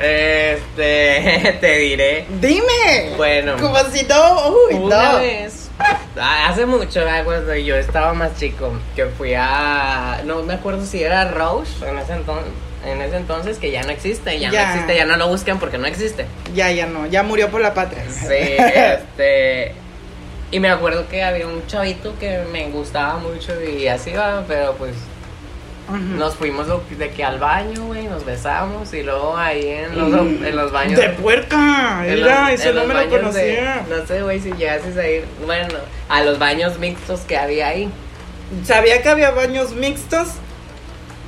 este, 0.00 1.58
te 1.60 1.78
diré. 1.78 2.26
Dime. 2.40 3.14
Bueno. 3.16 3.56
Como 3.60 3.78
si 3.90 4.04
no. 4.04 4.48
Uy, 4.50 4.74
Una 4.74 5.12
no. 5.12 5.18
vez, 5.18 5.65
hace 6.20 6.66
mucho, 6.66 7.00
ah, 7.08 7.22
cuando 7.24 7.54
yo 7.56 7.76
estaba 7.76 8.14
más 8.14 8.36
chico, 8.38 8.72
que 8.94 9.06
fui 9.06 9.34
a, 9.34 10.22
no 10.24 10.42
me 10.42 10.54
acuerdo 10.54 10.84
si 10.84 11.02
era 11.02 11.30
Rose 11.30 11.86
en 11.88 11.98
ese 11.98 12.14
entonces, 12.14 12.52
en 12.84 13.00
ese 13.02 13.16
entonces 13.16 13.58
que 13.58 13.70
ya 13.70 13.82
no 13.82 13.90
existe, 13.90 14.38
ya, 14.38 14.50
Ya. 14.50 14.66
no 14.66 14.72
existe, 14.72 14.96
ya 14.96 15.04
no 15.04 15.16
lo 15.16 15.28
buscan 15.28 15.58
porque 15.58 15.76
no 15.78 15.86
existe. 15.86 16.26
Ya, 16.54 16.70
ya 16.70 16.86
no. 16.86 17.06
Ya 17.06 17.22
murió 17.22 17.50
por 17.50 17.60
la 17.60 17.74
patria. 17.74 18.04
Sí, 18.08 18.28
este, 18.30 19.74
y 20.50 20.60
me 20.60 20.70
acuerdo 20.70 21.08
que 21.08 21.22
había 21.24 21.46
un 21.46 21.66
chavito 21.66 22.16
que 22.18 22.38
me 22.52 22.68
gustaba 22.70 23.18
mucho 23.18 23.52
y 23.62 23.88
así 23.88 24.12
va, 24.12 24.44
pero 24.46 24.74
pues 24.74 24.94
Nos 25.88 26.34
fuimos 26.34 26.66
de 26.98 27.10
que 27.10 27.22
al 27.24 27.38
baño, 27.38 27.84
güey, 27.84 28.04
nos 28.08 28.24
besamos 28.24 28.92
y 28.92 29.02
luego 29.04 29.36
ahí 29.36 29.66
en 29.68 29.96
los, 29.96 30.12
en 30.42 30.56
los 30.56 30.72
baños. 30.72 30.98
De 31.00 31.10
puerca. 31.10 32.02
Mira, 32.04 32.52
eso 32.52 32.72
no 32.72 32.84
me 32.86 32.94
lo 32.94 33.00
de- 33.00 33.08
conocía. 33.08 33.86
no 33.88 34.04
sé, 34.06 34.22
güey, 34.22 34.40
si 34.40 34.50
llegases 34.52 34.96
a 34.96 35.06
ir, 35.06 35.24
bueno, 35.44 35.74
a 36.08 36.22
los 36.24 36.38
baños 36.40 36.78
mixtos 36.80 37.20
que 37.20 37.36
había 37.36 37.68
ahí. 37.68 37.88
Sabía 38.64 39.00
que 39.02 39.08
había 39.08 39.30
baños 39.30 39.74
mixtos, 39.74 40.28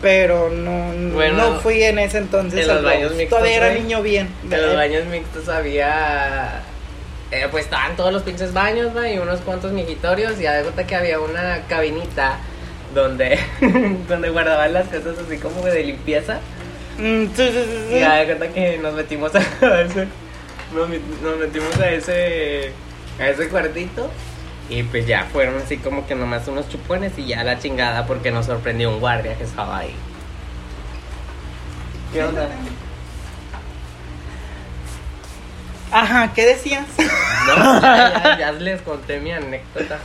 pero 0.03 0.51
no, 0.51 1.15
Bueno, 1.15 1.51
no 1.53 1.61
fui 1.61 1.83
en 1.83 1.99
ese 1.99 2.19
entonces. 2.19 2.61
en 2.61 2.69
los 2.75 2.83
baños 2.85 3.15
mixtos, 3.15 3.39
Todavía 3.39 3.57
era 3.59 3.69
güey. 3.71 3.83
niño 3.83 4.03
bien. 4.03 4.29
En 4.51 4.63
los 4.63 4.75
baños 4.75 5.05
mixtos 5.07 5.49
había 5.49 6.63
eh, 7.31 7.47
pues 7.51 7.65
estaban 7.65 7.95
todos 7.97 8.13
los 8.13 8.23
pinches 8.23 8.53
baños, 8.55 8.97
¿va? 8.97 9.09
Y 9.09 9.19
unos 9.19 9.41
cuantos 9.41 9.73
mijitorios. 9.73 10.41
Y 10.41 10.47
a 10.47 10.53
de 10.55 10.63
cuenta 10.63 10.87
que 10.87 10.97
había 10.97 11.21
una 11.21 11.61
cabinita 11.69 12.39
donde, 12.95 13.39
donde 14.09 14.31
guardaban 14.31 14.73
las 14.73 14.87
cosas 14.89 15.17
así 15.27 15.39
como 15.39 15.63
de 15.65 15.83
limpieza. 15.85 16.41
Mm, 16.99 17.25
sí, 17.27 17.49
sí, 17.53 17.65
sí. 17.91 17.95
Y 17.97 18.03
a 18.03 18.15
de 18.15 18.27
cuenta 18.27 18.49
que 18.49 18.79
nos 18.79 18.95
metimos 18.95 19.35
a 19.63 19.81
ese. 19.83 20.09
Nos, 20.75 20.89
met- 20.89 21.21
nos 21.23 21.39
metimos 21.39 21.79
a 21.79 21.91
ese. 21.91 22.73
A 23.21 23.29
ese 23.29 23.49
cuartito. 23.49 24.11
Y 24.71 24.83
pues 24.83 25.07
ya 25.07 25.25
fueron 25.33 25.57
así 25.65 25.79
como 25.79 26.07
que 26.07 26.15
nomás 26.15 26.47
unos 26.49 26.69
chupones 26.69 27.17
y 27.19 27.27
ya 27.27 27.43
la 27.43 27.59
chingada 27.59 28.07
porque 28.07 28.31
nos 28.31 28.47
sorprendió 28.47 28.91
un 28.91 29.01
guardia 29.01 29.35
que 29.37 29.45
estaba 29.45 29.79
ahí. 29.79 29.95
¿Qué 32.13 32.23
onda? 32.23 32.49
Ajá, 35.91 36.33
¿qué 36.35 36.47
decías? 36.47 36.87
No, 37.47 37.81
ya, 37.81 38.13
ya- 38.23 38.39
ya 38.39 38.53
les 38.53 38.83
conté 38.83 39.21
mi 39.21 39.33
anécdota. 39.33 39.99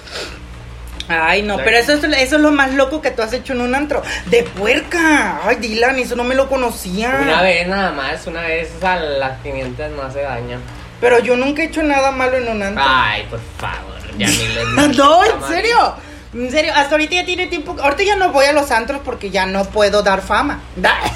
Ay, 1.10 1.42
no, 1.42 1.58
pero 1.58 1.78
eso 1.78 1.94
es, 1.94 2.04
eso 2.04 2.36
es 2.38 2.42
lo 2.42 2.52
más 2.52 2.72
loco 2.74 3.02
que 3.02 3.12
tú 3.12 3.22
has 3.22 3.34
hecho 3.34 3.54
en 3.54 3.62
un 3.62 3.76
antro. 3.76 4.02
De 4.28 4.44
puerca. 4.44 5.42
Ay, 5.46 5.58
Dylan, 5.58 6.00
eso 6.00 6.16
no 6.16 6.24
me 6.24 6.34
lo 6.36 6.48
conocía. 6.48 7.20
Una 7.22 7.42
vez 7.42 7.68
nada 7.68 7.92
más, 7.92 8.26
una 8.28 8.42
vez 8.42 8.72
a 8.84 8.96
las 8.96 9.42
500 9.42 9.92
no 9.92 10.04
hace 10.04 10.22
daño. 10.22 10.60
Pero 11.02 11.20
yo 11.20 11.36
nunca 11.36 11.62
he 11.62 11.66
hecho 11.66 11.84
nada 11.84 12.12
malo 12.12 12.38
en 12.38 12.48
un 12.48 12.64
antro. 12.64 12.84
Ay, 12.88 13.24
por 13.30 13.40
favor, 13.58 14.18
ya 14.18 14.28
ni 14.28 14.48
les 14.48 14.98
no, 14.98 15.24
en 15.26 15.44
serio. 15.48 15.96
En 16.34 16.50
serio, 16.50 16.72
hasta 16.76 16.92
ahorita 16.96 17.14
ya 17.16 17.26
tiene 17.26 17.46
tiempo. 17.48 17.76
Ahorita 17.80 18.04
ya 18.04 18.16
no 18.16 18.32
voy 18.32 18.46
a 18.46 18.54
los 18.54 18.72
antros 18.72 19.02
porque 19.06 19.30
ya 19.30 19.46
no 19.46 19.66
puedo 19.66 20.02
dar 20.02 20.22
fama. 20.22 20.62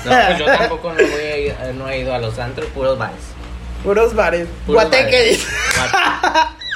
No, 0.06 0.12
pues 0.27 0.38
yo 0.39 0.46
tampoco 0.46 0.89
no, 0.89 0.96
voy 0.96 1.22
a 1.24 1.38
ir- 1.38 1.74
no 1.74 1.89
he 1.89 2.00
ido 2.01 2.13
a 2.13 2.20
los 2.20 2.38
antros, 2.38 2.67
puros 2.70 2.98
bares. 3.00 3.15
Puros 3.84 4.13
bares. 4.13 4.48
Puros 4.65 4.84
Guateque 4.84 5.39
bares. 5.77 6.08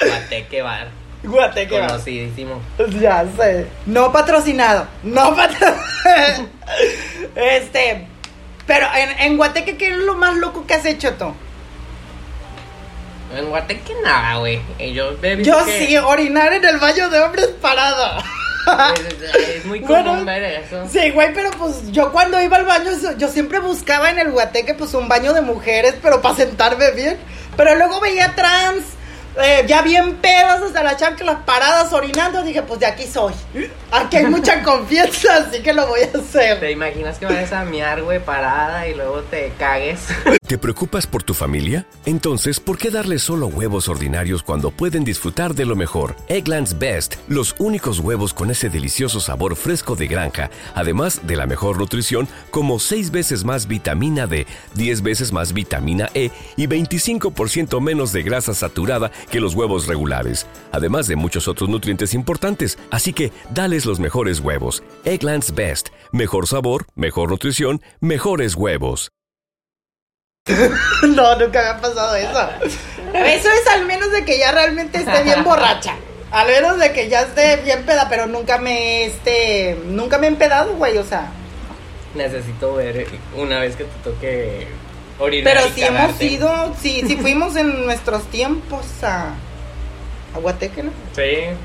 Guateque 0.08 0.62
bar. 0.62 0.88
Guateque. 1.24 1.78
Conocidísimo. 1.78 2.60
Ya 3.00 3.24
sé. 3.36 3.66
No 3.86 4.12
patrocinado. 4.12 4.86
No 5.02 5.34
patrocinado. 5.36 5.82
este. 7.36 8.06
Pero 8.66 8.86
en, 8.94 9.10
en 9.20 9.36
Guateque, 9.36 9.76
¿qué 9.76 9.88
es 9.88 9.96
lo 9.98 10.14
más 10.14 10.36
loco 10.36 10.66
que 10.66 10.74
has 10.74 10.84
hecho 10.84 11.12
tú? 11.14 11.32
En 13.36 13.48
Guateque 13.48 13.94
nada, 14.04 14.36
güey. 14.38 14.60
Y 14.78 14.92
Yo, 14.92 15.12
Yo 15.42 15.64
que- 15.64 15.86
sí, 15.86 15.96
orinar 15.96 16.52
en 16.52 16.64
el 16.64 16.78
baño 16.78 17.08
de 17.08 17.20
hombres 17.20 17.46
parado. 17.60 18.22
Es, 18.94 19.56
es 19.56 19.64
muy 19.64 19.80
común 19.80 19.88
Bueno, 20.04 20.24
ver 20.24 20.42
eso. 20.44 20.86
Sí, 20.88 21.10
güey, 21.10 21.32
pero 21.34 21.50
pues 21.52 21.90
yo 21.90 22.12
cuando 22.12 22.40
iba 22.40 22.56
al 22.58 22.64
baño, 22.64 22.92
yo 23.18 23.28
siempre 23.28 23.58
buscaba 23.58 24.10
en 24.10 24.20
el 24.20 24.30
guateque 24.30 24.74
pues 24.74 24.94
un 24.94 25.08
baño 25.08 25.32
de 25.32 25.40
mujeres, 25.40 25.94
pero 26.00 26.22
para 26.22 26.36
sentarme 26.36 26.92
bien. 26.92 27.16
Pero 27.56 27.74
luego 27.74 28.00
veía 28.00 28.32
trans, 28.36 28.84
eh, 29.40 29.64
ya 29.66 29.82
bien 29.82 30.16
pedos 30.16 30.62
hasta 30.62 30.82
la 30.82 30.96
chanclas 30.96 31.38
paradas 31.44 31.92
orinando, 31.92 32.42
dije, 32.42 32.62
pues 32.62 32.80
de 32.80 32.86
aquí 32.86 33.06
soy. 33.06 33.32
Aquí 33.90 34.16
hay 34.16 34.26
mucha 34.26 34.62
confianza, 34.64 35.36
así 35.36 35.62
que 35.62 35.72
lo 35.72 35.86
voy 35.86 36.00
a 36.00 36.18
hacer. 36.18 36.60
¿Te 36.60 36.70
imaginas 36.70 37.18
que 37.18 37.26
vayas 37.26 37.52
a 37.52 37.64
miar, 37.64 38.02
güey, 38.02 38.22
parada 38.22 38.86
y 38.88 38.94
luego 38.94 39.22
te 39.22 39.52
cagues? 39.58 40.00
¿Te 40.46 40.58
preocupas 40.58 41.06
por 41.06 41.22
tu 41.22 41.32
familia? 41.32 41.86
Entonces, 42.04 42.60
¿por 42.60 42.76
qué 42.76 42.90
darles 42.90 43.22
solo 43.22 43.46
huevos 43.46 43.88
ordinarios 43.88 44.42
cuando 44.42 44.70
pueden 44.70 45.02
disfrutar 45.02 45.54
de 45.54 45.64
lo 45.64 45.76
mejor? 45.76 46.14
Eggland's 46.28 46.78
Best, 46.78 47.14
los 47.28 47.54
únicos 47.58 48.00
huevos 48.00 48.34
con 48.34 48.50
ese 48.50 48.68
delicioso 48.68 49.18
sabor 49.20 49.56
fresco 49.56 49.96
de 49.96 50.08
granja, 50.08 50.50
además 50.74 51.20
de 51.22 51.36
la 51.36 51.46
mejor 51.46 51.78
nutrición, 51.78 52.28
como 52.50 52.78
6 52.78 53.10
veces 53.10 53.44
más 53.44 53.66
vitamina 53.66 54.26
D, 54.26 54.46
10 54.74 55.02
veces 55.02 55.32
más 55.32 55.54
vitamina 55.54 56.10
E 56.12 56.30
y 56.56 56.66
25% 56.66 57.80
menos 57.80 58.12
de 58.12 58.22
grasa 58.22 58.52
saturada 58.52 59.10
que 59.30 59.40
los 59.40 59.54
huevos 59.54 59.86
regulares, 59.86 60.46
además 60.72 61.06
de 61.06 61.16
muchos 61.16 61.48
otros 61.48 61.68
nutrientes 61.68 62.14
importantes. 62.14 62.78
Así 62.90 63.12
que, 63.12 63.32
dales 63.50 63.86
los 63.86 64.00
mejores 64.00 64.40
huevos. 64.40 64.82
Eggland's 65.04 65.54
Best, 65.54 65.88
mejor 66.10 66.46
sabor, 66.46 66.86
mejor 66.94 67.30
nutrición, 67.30 67.82
mejores 68.00 68.54
huevos. 68.54 69.12
No, 71.02 71.36
nunca 71.36 71.62
me 71.62 71.68
ha 71.68 71.80
pasado 71.80 72.14
eso. 72.16 72.48
Eso 73.14 73.48
es 73.50 73.66
al 73.68 73.86
menos 73.86 74.10
de 74.12 74.24
que 74.24 74.38
ya 74.38 74.52
realmente 74.52 74.98
esté 74.98 75.22
bien 75.22 75.44
borracha. 75.44 75.96
Al 76.30 76.46
menos 76.46 76.78
de 76.78 76.92
que 76.92 77.08
ya 77.08 77.22
esté 77.22 77.56
bien 77.56 77.84
peda, 77.84 78.08
pero 78.08 78.26
nunca 78.26 78.58
me 78.58 79.04
este, 79.04 79.76
nunca 79.84 80.18
me 80.18 80.26
he 80.26 80.30
empedado, 80.30 80.74
güey, 80.74 80.96
o 80.96 81.04
sea. 81.04 81.30
Necesito 82.14 82.74
ver 82.74 83.06
una 83.36 83.60
vez 83.60 83.76
que 83.76 83.84
te 83.84 83.98
toque 84.02 84.68
orinar. 85.22 85.54
Pero 85.54 85.74
sí 85.74 85.82
hemos 85.82 86.20
ido, 86.20 86.74
sí, 86.80 87.02
sí 87.06 87.16
fuimos 87.20 87.56
en 87.56 87.84
nuestros 87.84 88.24
tiempos 88.30 88.84
a, 89.02 89.34
a 90.34 90.38
Guateque, 90.38 90.82
¿no? 90.82 90.92
Sí, 91.14 91.56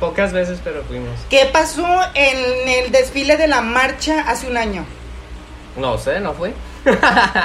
pocas 0.00 0.32
veces, 0.32 0.60
pero 0.62 0.84
fuimos. 0.84 1.18
¿Qué 1.30 1.48
pasó 1.52 1.86
en 2.14 2.68
el 2.68 2.92
desfile 2.92 3.36
de 3.36 3.48
la 3.48 3.60
marcha 3.60 4.24
hace 4.28 4.46
un 4.46 4.56
año? 4.56 4.84
No 5.76 5.98
sé, 5.98 6.20
¿no 6.20 6.34
fue? 6.34 6.52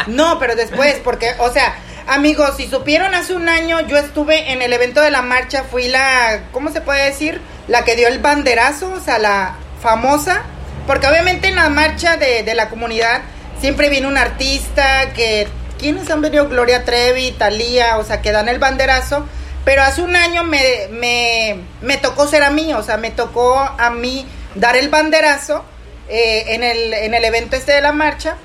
No, 0.07 0.39
pero 0.39 0.55
después, 0.55 0.99
porque, 1.03 1.31
o 1.39 1.51
sea, 1.51 1.75
amigos, 2.07 2.55
si 2.57 2.67
supieron 2.67 3.13
hace 3.15 3.33
un 3.33 3.49
año, 3.49 3.79
yo 3.87 3.97
estuve 3.97 4.51
en 4.51 4.61
el 4.61 4.73
evento 4.73 5.01
de 5.01 5.11
la 5.11 5.21
marcha, 5.21 5.63
fui 5.63 5.87
la, 5.87 6.43
¿cómo 6.51 6.71
se 6.71 6.81
puede 6.81 7.05
decir? 7.05 7.41
La 7.67 7.83
que 7.83 7.95
dio 7.95 8.07
el 8.07 8.19
banderazo, 8.19 8.91
o 8.93 8.99
sea, 8.99 9.19
la 9.19 9.55
famosa, 9.81 10.43
porque 10.87 11.07
obviamente 11.07 11.47
en 11.47 11.55
la 11.55 11.69
marcha 11.69 12.17
de, 12.17 12.43
de 12.43 12.53
la 12.53 12.69
comunidad 12.69 13.21
siempre 13.59 13.89
viene 13.89 14.07
un 14.07 14.17
artista 14.17 15.13
que, 15.13 15.47
¿quiénes 15.81 16.09
han 16.09 16.21
venido? 16.21 16.47
Gloria 16.47 16.85
Trevi, 16.85 17.31
Talía, 17.31 17.97
o 17.97 18.05
sea, 18.05 18.21
que 18.21 18.31
dan 18.31 18.47
el 18.47 18.59
banderazo, 18.59 19.25
pero 19.65 19.81
hace 19.81 20.01
un 20.01 20.15
año 20.15 20.43
me, 20.43 20.87
me, 20.91 21.59
me 21.81 21.97
tocó 21.97 22.27
ser 22.27 22.43
a 22.43 22.51
mí, 22.51 22.73
o 22.73 22.83
sea, 22.83 22.97
me 22.97 23.09
tocó 23.09 23.57
a 23.59 23.89
mí 23.89 24.25
dar 24.55 24.77
el 24.77 24.89
banderazo 24.89 25.65
eh, 26.07 26.45
en, 26.49 26.63
el, 26.63 26.93
en 26.93 27.13
el 27.13 27.25
evento 27.25 27.55
este 27.55 27.73
de 27.73 27.81
la 27.81 27.91
marcha. 27.91 28.37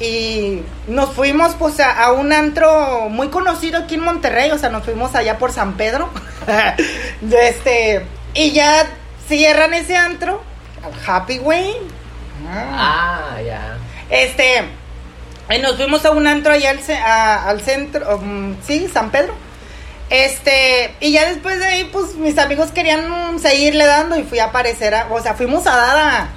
Y 0.00 0.62
nos 0.88 1.12
fuimos 1.14 1.54
pues 1.54 1.78
a, 1.78 2.02
a 2.02 2.12
un 2.12 2.32
antro 2.32 3.08
muy 3.08 3.28
conocido 3.28 3.78
aquí 3.78 3.94
en 3.94 4.00
Monterrey, 4.00 4.50
o 4.50 4.58
sea, 4.58 4.70
nos 4.70 4.82
fuimos 4.84 5.14
allá 5.14 5.38
por 5.38 5.52
San 5.52 5.74
Pedro. 5.74 6.08
este, 7.30 8.04
y 8.34 8.52
ya 8.52 8.86
cierran 9.28 9.74
ese 9.74 9.96
antro, 9.96 10.42
al 10.82 10.92
Happy 11.06 11.38
Way. 11.38 11.76
Ah, 12.48 13.36
ya. 13.44 13.76
Este, 14.10 14.64
y 15.50 15.58
nos 15.58 15.76
fuimos 15.76 16.04
a 16.04 16.10
un 16.10 16.26
antro 16.26 16.52
allá 16.52 16.70
al, 16.70 16.80
ce- 16.80 16.96
a- 16.96 17.48
al 17.48 17.60
centro, 17.60 18.16
um, 18.16 18.56
sí, 18.66 18.88
San 18.92 19.10
Pedro. 19.10 19.34
Este, 20.10 20.94
y 21.00 21.12
ya 21.12 21.26
después 21.28 21.58
de 21.58 21.64
ahí, 21.64 21.84
pues 21.92 22.14
mis 22.16 22.36
amigos 22.38 22.70
querían 22.70 23.38
seguirle 23.40 23.86
dando 23.86 24.18
y 24.18 24.24
fui 24.24 24.38
a 24.40 24.44
aparecer, 24.46 24.94
a- 24.94 25.06
o 25.10 25.20
sea, 25.22 25.34
fuimos 25.34 25.66
a 25.66 25.76
dar 25.76 25.98
a, 25.98 26.28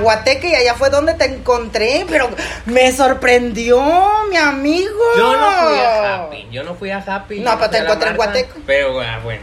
Guateque 0.00 0.50
y 0.50 0.54
allá 0.56 0.74
fue 0.74 0.90
donde 0.90 1.14
te 1.14 1.26
encontré, 1.26 2.04
pero 2.08 2.28
me 2.64 2.90
sorprendió, 2.90 3.80
mi 4.28 4.36
amigo. 4.36 4.90
Yo 5.16 5.36
no 5.36 5.50
fui 5.68 5.78
a 5.78 6.14
Happy, 6.16 6.48
yo 6.50 6.62
no 6.64 6.74
fui 6.74 6.90
a 6.90 6.98
Happy. 6.98 7.38
No, 7.40 7.56
pero 7.56 7.70
te 7.70 7.78
encontré 7.78 8.10
en 8.10 8.16
Guateco. 8.16 8.58
Pero 8.66 9.00
ah, 9.00 9.20
bueno, 9.22 9.42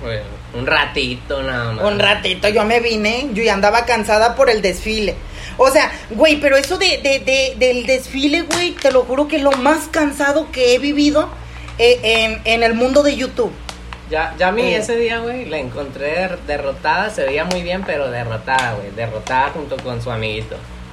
bueno, 0.00 0.22
un 0.54 0.66
ratito 0.66 1.42
nada 1.42 1.72
más. 1.72 1.84
Un 1.84 1.98
ratito 1.98 2.48
yo 2.48 2.64
me 2.64 2.80
vine, 2.80 3.28
yo 3.34 3.42
ya 3.42 3.52
andaba 3.52 3.84
cansada 3.84 4.34
por 4.34 4.48
el 4.48 4.62
desfile. 4.62 5.14
O 5.56 5.70
sea, 5.70 5.90
güey, 6.10 6.40
pero 6.40 6.56
eso 6.56 6.78
de, 6.78 6.98
de- 7.02 7.20
de- 7.20 7.54
del 7.58 7.86
desfile, 7.86 8.42
güey, 8.42 8.72
te 8.72 8.90
lo 8.90 9.02
juro 9.04 9.28
que 9.28 9.36
es 9.36 9.42
lo 9.42 9.52
más 9.52 9.88
cansado 9.90 10.50
que 10.52 10.74
he 10.74 10.78
vivido 10.78 11.28
eh, 11.78 11.98
en, 12.02 12.40
en 12.44 12.62
el 12.62 12.74
mundo 12.74 13.02
de 13.02 13.16
YouTube. 13.16 13.52
Ya, 14.10 14.34
ya 14.38 14.48
a 14.48 14.52
mí 14.52 14.62
Eh. 14.62 14.76
ese 14.76 14.96
día, 14.96 15.18
güey, 15.20 15.46
la 15.46 15.58
encontré 15.58 16.06
der- 16.12 16.38
derrotada, 16.46 17.08
se 17.10 17.24
veía 17.24 17.44
muy 17.46 17.62
bien, 17.62 17.82
pero 17.86 18.10
derrotada, 18.10 18.74
güey, 18.74 18.90
derrotada 18.94 19.50
junto 19.50 19.76
con 19.78 20.02
su 20.02 20.10
amiguito. 20.10 20.56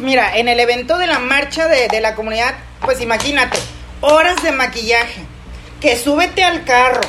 Mira, 0.00 0.36
en 0.36 0.48
el 0.48 0.58
evento 0.60 0.98
de 0.98 1.06
la 1.06 1.18
marcha 1.18 1.68
de, 1.68 1.88
de 1.88 2.00
la 2.00 2.14
comunidad, 2.14 2.54
pues 2.80 3.00
imagínate, 3.00 3.58
horas 4.00 4.42
de 4.42 4.52
maquillaje, 4.52 5.24
que 5.80 5.96
súbete 5.96 6.42
al 6.42 6.64
carro, 6.64 7.00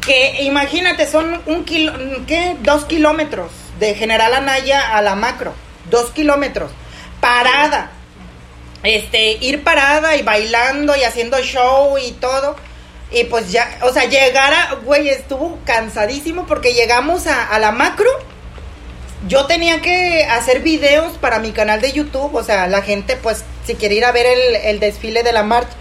que 0.00 0.42
imagínate, 0.42 1.06
son 1.10 1.42
un 1.46 1.64
kilo, 1.64 1.92
¿qué? 2.26 2.56
Dos 2.60 2.84
kilómetros 2.84 3.50
de 3.78 3.94
General 3.94 4.34
Anaya 4.34 4.96
a 4.96 5.02
la 5.02 5.14
macro, 5.14 5.54
dos 5.90 6.10
kilómetros, 6.10 6.70
parada, 7.20 7.90
este, 8.82 9.32
ir 9.40 9.62
parada 9.62 10.16
y 10.16 10.22
bailando 10.22 10.96
y 10.96 11.04
haciendo 11.04 11.40
show 11.40 11.98
y 11.98 12.12
todo. 12.12 12.56
Y 13.10 13.24
pues 13.24 13.52
ya, 13.52 13.78
o 13.82 13.92
sea, 13.92 14.06
llegar 14.06 14.54
a, 14.54 14.74
güey, 14.84 15.08
estuvo 15.08 15.58
cansadísimo 15.66 16.46
porque 16.46 16.74
llegamos 16.74 17.26
a, 17.26 17.46
a 17.46 17.58
la 17.58 17.70
macro. 17.70 18.10
Yo 19.28 19.46
tenía 19.46 19.80
que 19.80 20.24
hacer 20.24 20.60
videos 20.60 21.16
para 21.18 21.38
mi 21.38 21.52
canal 21.52 21.80
de 21.80 21.92
YouTube, 21.92 22.34
o 22.34 22.42
sea, 22.42 22.66
la 22.66 22.82
gente, 22.82 23.16
pues, 23.16 23.44
si 23.64 23.76
quiere 23.76 23.94
ir 23.94 24.04
a 24.04 24.10
ver 24.10 24.26
el, 24.26 24.56
el 24.56 24.80
desfile 24.80 25.22
de 25.22 25.32
la 25.32 25.44
marcha, 25.44 25.76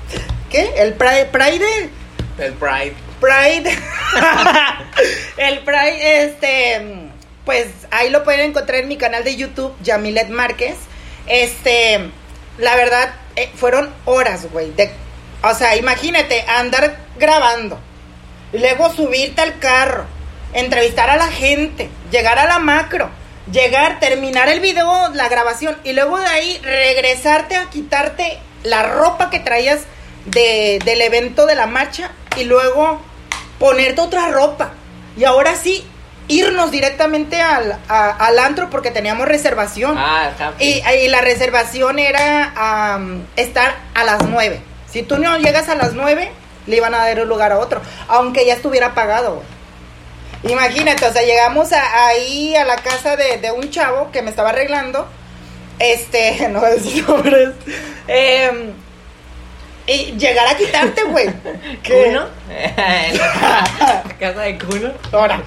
¿qué? 0.52 0.72
El 0.78 0.94
Pride, 0.94 1.26
Pride, 1.26 1.90
El 2.38 2.54
Pride. 2.54 2.96
Pride, 3.20 3.78
el 5.38 5.60
Pride, 5.60 6.24
este, 6.24 6.82
pues, 7.46 7.68
ahí 7.92 8.10
lo 8.10 8.24
pueden 8.24 8.50
encontrar 8.50 8.80
en 8.80 8.88
mi 8.88 8.98
canal 8.98 9.24
de 9.24 9.36
YouTube, 9.36 9.76
Yamilet 9.84 10.30
Márquez, 10.30 10.76
este, 11.28 12.10
la 12.58 12.76
verdad, 12.76 13.14
eh, 13.36 13.52
fueron 13.56 13.94
horas, 14.06 14.48
güey, 14.52 14.74
o 15.44 15.54
sea, 15.56 15.76
imagínate, 15.76 16.44
andar 16.48 16.98
grabando, 17.18 17.80
luego 18.54 18.92
subirte 18.92 19.42
al 19.42 19.60
carro, 19.60 20.06
entrevistar 20.54 21.10
a 21.10 21.18
la 21.18 21.28
gente, 21.28 21.90
llegar 22.12 22.40
a 22.40 22.46
la 22.46 22.58
macro, 22.60 23.10
llegar, 23.52 24.00
terminar 24.00 24.50
el 24.50 24.60
video, 24.60 25.10
la 25.14 25.28
grabación, 25.30 25.78
y 25.84 25.94
luego 25.94 26.20
de 26.20 26.26
ahí 26.28 26.60
regresarte 26.64 27.56
a 27.56 27.70
quitarte 27.70 28.40
la 28.64 28.84
ropa 28.84 29.30
que 29.30 29.40
traías 29.40 29.82
de, 30.26 30.80
del 30.86 31.02
evento 31.02 31.46
de 31.46 31.56
la 31.56 31.68
marcha 31.68 32.12
y 32.38 32.44
luego 32.44 33.02
ponerte 33.60 34.02
otra 34.02 34.30
ropa. 34.30 34.72
Y 35.18 35.24
ahora 35.26 35.56
sí, 35.56 35.86
irnos 36.28 36.72
directamente 36.72 37.42
al, 37.42 37.78
a- 37.90 38.12
al 38.12 38.40
antro 38.40 38.70
porque 38.70 38.92
teníamos 38.92 39.28
reservación. 39.28 39.98
Ah. 39.98 40.32
Y, 40.60 40.82
y 41.04 41.08
la 41.10 41.22
reservación 41.22 42.00
era 42.00 42.54
am, 42.56 43.26
estar 43.36 43.76
a 43.96 44.04
las 44.04 44.24
9. 44.28 44.62
Si 44.90 45.04
tú 45.04 45.18
no 45.18 45.38
llegas 45.38 45.68
a 45.70 45.76
las 45.76 45.94
9, 45.94 46.32
le 46.68 46.76
iban 46.78 46.94
a 46.94 47.00
dar 47.00 47.20
un 47.22 47.28
lugar 47.28 47.52
a 47.52 47.60
otro, 47.60 47.82
aunque 48.08 48.46
ya 48.46 48.54
estuviera 48.54 48.94
pagado. 48.94 49.42
Imagínate, 50.44 51.06
o 51.06 51.14
sea, 51.14 51.22
llegamos 51.24 51.72
a- 51.72 52.08
ahí 52.08 52.56
a 52.56 52.66
la 52.66 52.76
casa 52.78 53.16
de, 53.16 53.38
de 53.38 53.52
un 53.52 53.70
chavo 53.70 54.12
que 54.12 54.22
me 54.22 54.30
estaba 54.30 54.50
arreglando. 54.50 55.08
Este, 55.80 56.48
no 56.50 56.62
decir 56.62 57.08
nombres. 57.08 57.50
Em, 58.08 58.74
y 59.88 60.12
llegar 60.18 60.48
a 60.48 60.56
quitarte, 60.56 61.04
güey. 61.04 61.28
¿Qué? 61.84 62.06
¿Cuno? 62.06 62.28
La 62.50 64.04
casa 64.20 64.42
de 64.42 64.58
Cuno. 64.58 64.92
Ahora. 65.12 65.42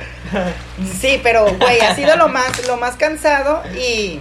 Sí, 1.00 1.20
pero, 1.22 1.46
güey, 1.56 1.80
ha 1.80 1.94
sido 1.94 2.16
lo 2.16 2.28
más, 2.28 2.66
lo 2.66 2.76
más 2.76 2.96
cansado 2.96 3.62
y, 3.76 4.20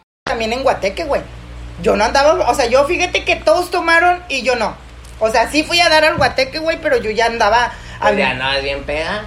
También 0.23 0.53
en 0.53 0.63
Guateque, 0.63 1.05
güey. 1.05 1.21
Yo 1.81 1.95
no 1.95 2.03
andaba, 2.03 2.49
o 2.49 2.53
sea, 2.53 2.67
yo 2.67 2.85
fíjate 2.85 3.23
que 3.25 3.37
todos 3.37 3.71
tomaron 3.71 4.23
y 4.29 4.43
yo 4.43 4.55
no. 4.55 4.75
O 5.19 5.29
sea, 5.31 5.49
sí 5.49 5.63
fui 5.63 5.79
a 5.79 5.89
dar 5.89 6.05
al 6.05 6.17
Guateque, 6.17 6.59
güey, 6.59 6.79
pero 6.81 6.97
yo 6.97 7.09
ya 7.11 7.25
andaba. 7.25 7.71
Pues 7.99 8.17
ya 8.17 8.31
andabas 8.31 8.63
bien 8.63 8.83
peda. 8.83 9.25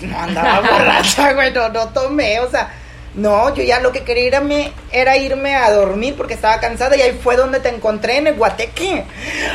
No, 0.00 0.08
no 0.08 0.18
andaba 0.18 0.60
borracha, 0.60 1.32
güey, 1.34 1.52
no, 1.52 1.68
no 1.68 1.88
tomé, 1.88 2.40
o 2.40 2.50
sea. 2.50 2.72
No, 3.14 3.54
yo 3.54 3.62
ya 3.62 3.78
lo 3.78 3.92
que 3.92 4.02
quería 4.02 4.24
irme, 4.24 4.72
era 4.90 5.16
irme 5.16 5.54
a 5.54 5.70
dormir 5.70 6.16
porque 6.16 6.34
estaba 6.34 6.58
cansada 6.58 6.96
y 6.96 7.02
ahí 7.02 7.12
fue 7.22 7.36
donde 7.36 7.60
te 7.60 7.68
encontré 7.68 8.16
en 8.16 8.26
el 8.26 8.34
Guateque. 8.34 9.04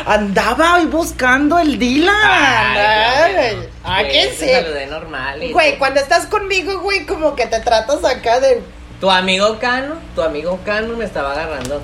Andaba 0.06 0.76
ahí 0.76 0.86
buscando 0.86 1.60
el 1.60 1.78
Dylan. 1.78 2.16
Ay, 2.16 3.58
¿a 3.84 4.04
qué 4.08 4.34
sé? 4.34 4.86
normal. 4.88 5.42
Güey, 5.52 5.78
cuando 5.78 6.00
estás 6.00 6.26
conmigo, 6.28 6.80
güey, 6.80 7.06
como 7.06 7.36
que 7.36 7.48
te 7.48 7.60
tratas 7.60 8.06
acá 8.06 8.40
de. 8.40 8.62
Tu 9.00 9.10
amigo 9.10 9.58
Cano, 9.60 9.96
tu 10.16 10.22
amigo 10.22 10.60
Cano 10.66 10.96
me 10.98 11.06
estaba 11.06 11.32
agarrando. 11.34 11.82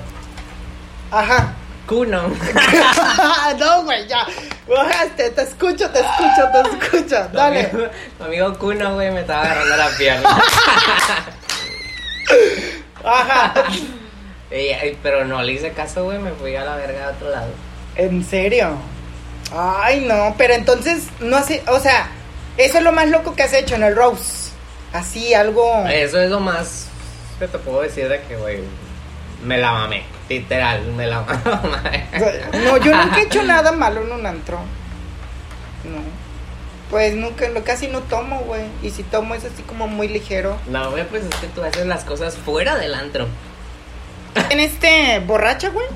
Ajá. 1.10 1.54
Cuno. 1.86 2.22
no, 3.58 3.82
güey, 3.84 4.06
ya. 4.08 4.26
Bajaste, 4.68 5.30
te 5.30 5.42
escucho, 5.42 5.88
te 5.90 6.00
escucho, 6.00 6.48
te 6.52 6.60
escucho. 6.68 7.26
Tu 7.30 7.36
Dale. 7.36 7.70
amigo- 7.70 7.88
Tu 8.18 8.24
amigo 8.24 8.58
Cuno, 8.58 8.94
güey, 8.94 9.10
me 9.12 9.20
estaba 9.20 9.42
agarrando 9.44 9.76
la 9.76 9.88
pierna. 9.96 10.28
Ajá. 13.04 13.54
Y- 14.50 14.96
pero 15.02 15.24
no 15.24 15.42
le 15.42 15.52
hice 15.52 15.70
caso, 15.72 16.04
güey, 16.04 16.18
me 16.18 16.32
fui 16.32 16.54
a 16.56 16.64
la 16.64 16.76
verga 16.76 17.06
a 17.08 17.10
otro 17.12 17.30
lado. 17.30 17.48
¿En 17.94 18.24
serio? 18.24 18.76
Ay, 19.56 20.00
no, 20.00 20.34
pero 20.36 20.54
entonces, 20.54 21.04
no 21.20 21.42
sé, 21.44 21.62
o 21.68 21.78
sea, 21.78 22.08
eso 22.56 22.78
es 22.78 22.84
lo 22.84 22.90
más 22.92 23.08
loco 23.08 23.34
que 23.34 23.44
has 23.44 23.52
hecho 23.52 23.76
en 23.76 23.84
el 23.84 23.94
Rose. 23.94 24.50
Así, 24.92 25.34
algo. 25.34 25.84
Eso 25.88 26.20
es 26.20 26.30
lo 26.30 26.40
más 26.40 26.88
que 27.38 27.48
te 27.48 27.58
puedo 27.58 27.82
decir 27.82 28.08
de 28.08 28.20
que, 28.22 28.36
güey, 28.36 28.60
me 29.44 29.58
la 29.58 29.72
mamé. 29.72 30.04
Literal, 30.28 30.82
me 30.92 31.06
la 31.06 31.20
mamé. 31.44 32.06
No, 32.64 32.76
yo 32.78 32.94
nunca 32.96 33.18
he 33.18 33.22
hecho 33.24 33.42
nada 33.42 33.72
malo 33.72 34.02
en 34.02 34.12
un 34.12 34.26
antro. 34.26 34.58
No. 35.84 35.98
Pues 36.90 37.14
nunca, 37.14 37.48
no, 37.48 37.62
casi 37.64 37.88
no 37.88 38.00
tomo, 38.00 38.40
güey. 38.40 38.62
Y 38.82 38.90
si 38.90 39.02
tomo 39.02 39.34
es 39.34 39.44
así 39.44 39.62
como 39.62 39.88
muy 39.88 40.08
ligero. 40.08 40.56
No, 40.68 40.90
güey, 40.90 41.04
pues 41.08 41.24
es 41.24 41.34
que 41.36 41.46
tú 41.48 41.62
haces 41.62 41.86
las 41.86 42.04
cosas 42.04 42.36
fuera 42.36 42.76
del 42.76 42.94
antro. 42.94 43.26
En 44.50 44.60
este, 44.60 45.18
borracha, 45.20 45.68
güey. 45.70 45.86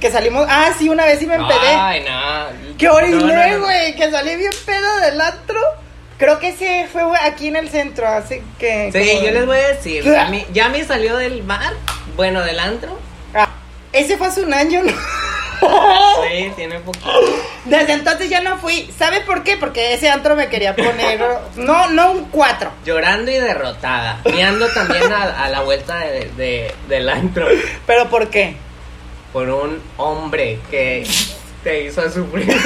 Que 0.00 0.10
salimos. 0.10 0.46
Ah, 0.48 0.70
sí, 0.78 0.88
una 0.88 1.04
vez 1.04 1.18
sí 1.18 1.26
me 1.26 1.34
empedé. 1.34 1.74
Ay, 1.76 2.04
no. 2.08 2.76
¡Qué 2.78 2.86
No, 2.86 2.94
oriné, 2.94 3.18
no, 3.50 3.58
no. 3.58 3.64
güey! 3.64 3.94
Que 3.96 4.10
salí 4.10 4.34
bien 4.36 4.52
pedo 4.64 4.96
del 5.00 5.20
antro. 5.20 5.60
Creo 6.20 6.38
que 6.38 6.50
ese 6.50 6.86
fue 6.92 7.02
aquí 7.24 7.48
en 7.48 7.56
el 7.56 7.68
centro, 7.70 8.06
así 8.06 8.40
que... 8.58 8.90
Sí, 8.92 9.10
como- 9.14 9.24
yo 9.26 9.30
les 9.32 9.46
voy 9.46 9.56
a 9.56 9.68
decir, 9.68 10.04
ya 10.04 10.26
me, 10.26 10.46
ya 10.52 10.68
me 10.68 10.84
salió 10.84 11.16
del 11.16 11.42
bar, 11.42 11.72
bueno, 12.14 12.42
del 12.42 12.60
antro. 12.60 12.96
Ah, 13.34 13.48
ese 13.92 14.16
fue 14.18 14.28
hace 14.28 14.42
un 14.42 14.54
año, 14.54 14.82
¿no? 14.84 14.92
Sí, 15.62 16.52
tiene 16.56 16.78
poquito. 16.80 17.10
Desde 17.66 17.92
entonces 17.92 18.30
ya 18.30 18.40
no 18.40 18.56
fui. 18.58 18.90
¿Sabe 18.98 19.20
por 19.22 19.42
qué? 19.44 19.56
Porque 19.58 19.92
ese 19.92 20.08
antro 20.08 20.34
me 20.36 20.48
quería 20.48 20.74
poner. 20.76 21.20
No, 21.56 21.88
no 21.88 22.12
un 22.12 22.24
4. 22.26 22.70
Llorando 22.84 23.30
y 23.30 23.34
derrotada. 23.34 24.20
Miando 24.32 24.68
también 24.68 25.12
a, 25.12 25.44
a 25.44 25.48
la 25.50 25.60
vuelta 25.60 25.98
de, 25.98 26.30
de- 26.36 26.74
del 26.88 27.08
antro. 27.10 27.46
¿Pero 27.86 28.08
por 28.08 28.30
qué? 28.30 28.56
Por 29.34 29.50
un 29.50 29.82
hombre 29.98 30.58
que 30.70 31.06
te 31.62 31.84
hizo 31.84 32.10
sufrir. 32.10 32.48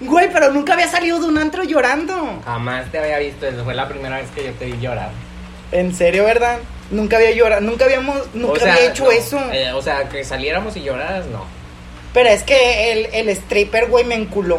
Güey, 0.00 0.28
pero 0.32 0.52
nunca 0.52 0.74
había 0.74 0.88
salido 0.88 1.18
de 1.20 1.26
un 1.26 1.38
antro 1.38 1.64
llorando. 1.64 2.40
Jamás 2.44 2.90
te 2.90 2.98
había 2.98 3.18
visto 3.18 3.46
eso. 3.46 3.64
Fue 3.64 3.74
la 3.74 3.88
primera 3.88 4.16
vez 4.16 4.26
que 4.34 4.44
yo 4.44 4.52
te 4.52 4.66
vi 4.66 4.78
llorar. 4.80 5.10
En 5.72 5.94
serio, 5.94 6.24
¿verdad? 6.24 6.58
Nunca 6.90 7.16
había 7.16 7.32
llorado, 7.32 7.60
nunca 7.60 7.84
habíamos, 7.84 8.16
nunca 8.34 8.52
O 8.52 8.56
sea, 8.60 8.74
había 8.74 8.88
hecho 8.90 9.04
no, 9.04 9.10
eso. 9.10 9.38
eh, 9.52 9.72
o 9.72 9.82
sea, 9.82 10.08
que 10.08 10.24
saliéramos 10.24 10.76
y 10.76 10.82
lloraras, 10.82 11.26
no. 11.26 11.44
Pero 12.14 12.30
es 12.30 12.42
que 12.42 12.92
el, 12.92 13.06
el 13.12 13.28
stripper, 13.30 13.86
güey, 13.88 14.04
me 14.04 14.14
enculó. 14.14 14.58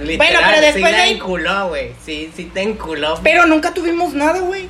Literal, 0.00 0.42
pero 0.46 0.60
después 0.62 0.86
sí 0.86 0.96
la 0.96 1.04
de- 1.04 1.10
enculó, 1.10 1.68
güey. 1.68 1.92
Sí, 2.04 2.32
sí 2.34 2.44
te 2.46 2.62
enculó. 2.62 3.18
Pero 3.22 3.46
nunca 3.46 3.74
tuvimos 3.74 4.14
nada, 4.14 4.40
güey. 4.40 4.68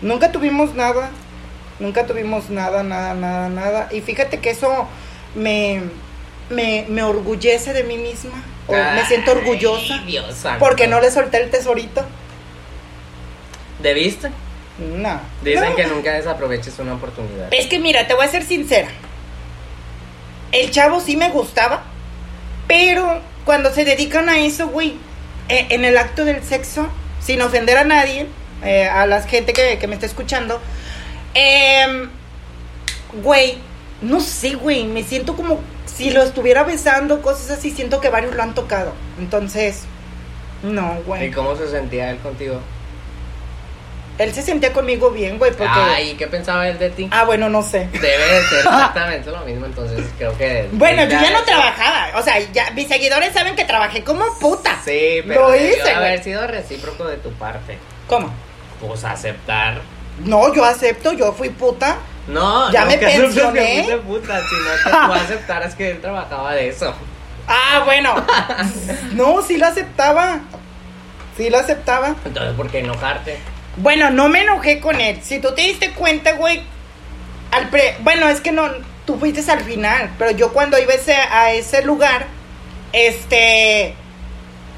Nunca 0.00 0.32
tuvimos 0.32 0.74
nada. 0.74 1.10
Nunca 1.80 2.06
tuvimos 2.06 2.48
nada, 2.48 2.82
nada, 2.82 3.14
nada, 3.14 3.48
nada. 3.48 3.88
Y 3.90 4.00
fíjate 4.00 4.38
que 4.38 4.50
eso 4.50 4.88
me, 5.34 5.82
me, 6.50 6.86
me 6.88 7.02
orgullece 7.02 7.72
de 7.72 7.84
mí 7.84 7.98
misma. 7.98 8.42
O 8.68 8.72
me 8.72 9.04
siento 9.06 9.32
orgullosa. 9.32 9.98
Dios 10.06 10.34
santo. 10.34 10.58
Porque 10.64 10.86
no 10.88 11.00
le 11.00 11.10
solté 11.10 11.42
el 11.42 11.50
tesorito. 11.50 12.04
¿Debiste? 13.82 14.30
No. 14.78 15.20
Dicen 15.42 15.70
No. 15.70 15.76
que 15.76 15.86
nunca 15.86 16.12
desaproveches 16.12 16.78
una 16.78 16.94
oportunidad. 16.94 17.52
Es 17.52 17.66
que 17.66 17.78
mira, 17.80 18.06
te 18.06 18.14
voy 18.14 18.24
a 18.24 18.28
ser 18.28 18.44
sincera. 18.44 18.88
El 20.52 20.70
chavo 20.70 21.00
sí 21.00 21.16
me 21.16 21.28
gustaba, 21.30 21.82
pero 22.66 23.20
cuando 23.48 23.72
se 23.72 23.86
dedican 23.86 24.28
a 24.28 24.40
eso, 24.40 24.68
güey, 24.68 24.96
eh, 25.48 25.68
en 25.70 25.86
el 25.86 25.96
acto 25.96 26.26
del 26.26 26.44
sexo, 26.44 26.86
sin 27.18 27.40
ofender 27.40 27.78
a 27.78 27.84
nadie, 27.84 28.26
eh, 28.62 28.86
a 28.86 29.06
la 29.06 29.22
gente 29.22 29.54
que, 29.54 29.78
que 29.78 29.86
me 29.86 29.94
está 29.94 30.04
escuchando, 30.04 30.60
em, 31.32 32.10
güey, 33.22 33.56
no 34.02 34.20
sé, 34.20 34.50
güey, 34.50 34.84
me 34.84 35.02
siento 35.02 35.34
como 35.34 35.60
si 35.86 36.10
lo 36.10 36.24
estuviera 36.24 36.62
besando, 36.62 37.22
cosas 37.22 37.52
así, 37.52 37.70
siento 37.70 38.02
que 38.02 38.10
varios 38.10 38.34
lo 38.34 38.42
han 38.42 38.54
tocado. 38.54 38.92
Entonces, 39.18 39.84
no, 40.62 40.98
¿Y 40.98 41.02
güey. 41.04 41.30
cómo 41.30 41.56
se 41.56 41.70
sentía 41.70 42.10
él 42.10 42.18
contigo? 42.18 42.60
Él 44.18 44.34
se 44.34 44.42
sentía 44.42 44.72
conmigo 44.72 45.10
bien, 45.10 45.38
güey, 45.38 45.52
porque... 45.52 45.68
Ay, 45.72 46.14
¿qué 46.14 46.26
pensaba 46.26 46.66
él 46.68 46.76
de 46.78 46.90
ti? 46.90 47.08
Ah, 47.12 47.24
bueno, 47.24 47.48
no 47.48 47.62
sé. 47.62 47.88
Debe 47.92 48.02
de 48.34 48.42
ser 48.48 48.58
exactamente 48.58 49.30
lo 49.30 49.38
mismo, 49.44 49.66
entonces 49.66 50.04
creo 50.18 50.36
que... 50.36 50.68
Bueno, 50.72 51.04
yo 51.04 51.10
ya 51.10 51.30
no 51.30 51.42
trabajaba. 51.44 52.18
O 52.18 52.22
sea, 52.22 52.40
ya 52.52 52.70
mis 52.72 52.88
seguidores 52.88 53.32
saben 53.32 53.54
que 53.54 53.64
trabajé 53.64 54.02
como 54.02 54.24
puta. 54.40 54.76
Sí, 54.84 55.22
pero 55.26 55.48
Lo 55.50 55.54
hice, 55.56 55.92
haber 55.92 56.14
güey. 56.14 56.24
sido 56.24 56.46
recíproco 56.48 57.04
de 57.04 57.16
tu 57.18 57.30
parte. 57.34 57.78
¿Cómo? 58.08 58.32
Pues 58.80 59.04
aceptar. 59.04 59.80
No, 60.24 60.52
yo 60.52 60.64
acepto, 60.64 61.12
yo 61.12 61.32
fui 61.32 61.50
puta. 61.50 61.96
No, 62.26 62.70
Ya 62.72 62.80
no 62.80 62.86
me 62.88 62.98
que 62.98 63.06
pensioné. 63.06 63.86
que 63.86 63.96
puta, 63.98 64.40
sino 64.48 64.70
que 64.84 64.90
tú 65.06 65.12
aceptaras 65.12 65.74
que 65.76 65.90
él 65.92 66.00
trabajaba 66.00 66.54
de 66.54 66.68
eso. 66.70 66.92
Ah, 67.46 67.82
bueno. 67.84 68.14
no, 69.12 69.40
sí 69.42 69.56
lo 69.58 69.66
aceptaba. 69.66 70.40
Sí 71.36 71.48
lo 71.50 71.58
aceptaba. 71.58 72.16
Entonces, 72.24 72.54
¿por 72.54 72.68
qué 72.68 72.80
enojarte? 72.80 73.38
Bueno, 73.80 74.10
no 74.10 74.28
me 74.28 74.42
enojé 74.42 74.80
con 74.80 75.00
él. 75.00 75.20
Si 75.22 75.40
tú 75.40 75.54
te 75.54 75.62
diste 75.62 75.92
cuenta, 75.92 76.32
güey. 76.32 76.60
Al 77.52 77.70
pre 77.70 77.96
bueno, 78.00 78.28
es 78.28 78.40
que 78.40 78.52
no. 78.52 78.68
Tú 79.06 79.18
fuiste 79.18 79.50
al 79.50 79.60
final. 79.60 80.10
Pero 80.18 80.32
yo 80.32 80.52
cuando 80.52 80.78
iba 80.78 80.92
a 81.30 81.52
ese 81.52 81.82
lugar, 81.82 82.26
este. 82.92 83.94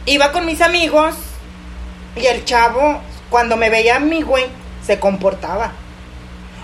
Iba 0.06 0.32
con 0.32 0.46
mis 0.46 0.60
amigos. 0.60 1.14
Y 2.16 2.26
el 2.26 2.44
chavo, 2.44 3.00
cuando 3.30 3.56
me 3.56 3.70
veía 3.70 3.96
a 3.96 4.00
mí, 4.00 4.22
güey, 4.22 4.44
se 4.84 4.98
comportaba. 4.98 5.72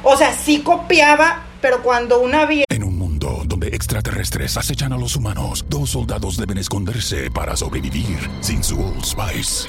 O 0.03 0.17
sea, 0.17 0.33
sí 0.33 0.61
copiaba, 0.61 1.45
pero 1.61 1.83
cuando 1.83 2.21
una 2.21 2.47
vieja. 2.47 2.67
En 2.69 2.83
un 2.83 2.99
mundo 2.99 3.43
donde 3.45 3.69
extraterrestres 3.69 4.57
acechan 4.57 4.93
a 4.93 4.99
los 4.99 5.17
humanos, 5.17 5.65
dos 5.69 5.91
soldados 5.91 6.37
deben 6.37 6.59
esconderse 6.59 7.31
para 7.31 7.57
sobrevivir 7.57 8.19
sin 8.41 8.63
su 8.63 8.79
Old 8.81 9.05
Spice. 9.05 9.69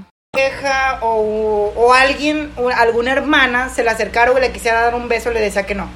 vieja 0.35 0.99
o, 1.01 1.73
o 1.75 1.93
alguien, 1.93 2.53
o 2.55 2.69
alguna 2.69 3.11
hermana 3.11 3.67
se 3.67 3.83
le 3.83 3.89
acercara 3.89 4.31
o 4.31 4.39
le 4.39 4.53
quisiera 4.53 4.79
dar 4.79 4.95
un 4.95 5.09
beso, 5.09 5.29
le 5.29 5.41
decía 5.41 5.65
que 5.65 5.75
no. 5.75 5.89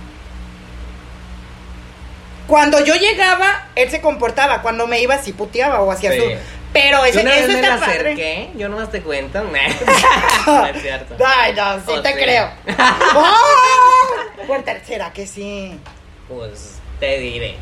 Cuando 2.46 2.84
yo 2.84 2.96
llegaba, 2.96 3.70
él 3.76 3.90
se 3.90 4.02
comportaba. 4.02 4.62
Cuando 4.62 4.88
me 4.88 5.00
iba, 5.00 5.18
sí 5.20 5.32
puteaba 5.32 5.80
o 5.80 5.90
hacía 5.90 6.12
Sí. 6.12 6.20
su. 6.20 6.26
Pero 6.74 6.98
Yo 7.00 7.06
ese, 7.06 7.22
una 7.22 7.30
vez 7.32 7.40
eso 7.44 7.48
me 7.48 7.54
está 7.62 7.70
la 7.76 7.80
padre. 7.80 7.94
acerqué, 8.12 8.50
yo 8.56 8.68
nomás 8.68 8.92
te 8.92 9.02
cuento. 9.02 9.42
no 10.46 10.66
es 10.66 10.82
cierto. 10.82 11.16
Ay, 11.26 11.54
no, 11.56 11.76
sí 11.78 11.84
Oh, 11.98 12.02
te 12.02 12.10
sí. 12.10 12.16
creo. 12.22 12.50
¡Oh! 13.16 14.46
Por 14.48 14.64
tercera 14.64 15.14
que 15.14 15.26
sí. 15.28 15.80
Pues 16.28 16.74
te 17.00 17.20
diré. 17.20 17.56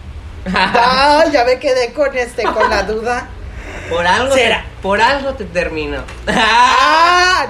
Ay, 0.52 1.30
ya 1.32 1.46
me 1.46 1.60
quedé 1.60 1.94
con 1.94 2.18
este, 2.18 2.42
con 2.42 2.68
la 2.68 2.82
duda. 2.82 3.30
Por 3.89 4.08
algo, 4.08 4.34
Será. 4.34 4.63
te, 4.63 4.82
por 4.82 5.02
algo 5.02 5.34
te 5.34 5.45
termino. 5.45 6.04
Ah. 6.28 7.45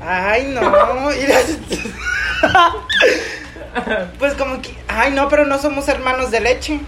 Ay, 0.00 0.44
no. 0.46 0.60
Pues 4.18 4.34
como 4.34 4.60
que, 4.62 4.74
ay, 4.88 5.12
no, 5.12 5.28
pero 5.28 5.44
no 5.44 5.58
somos 5.58 5.88
hermanos 5.88 6.30
de 6.30 6.40
leche. 6.40 6.80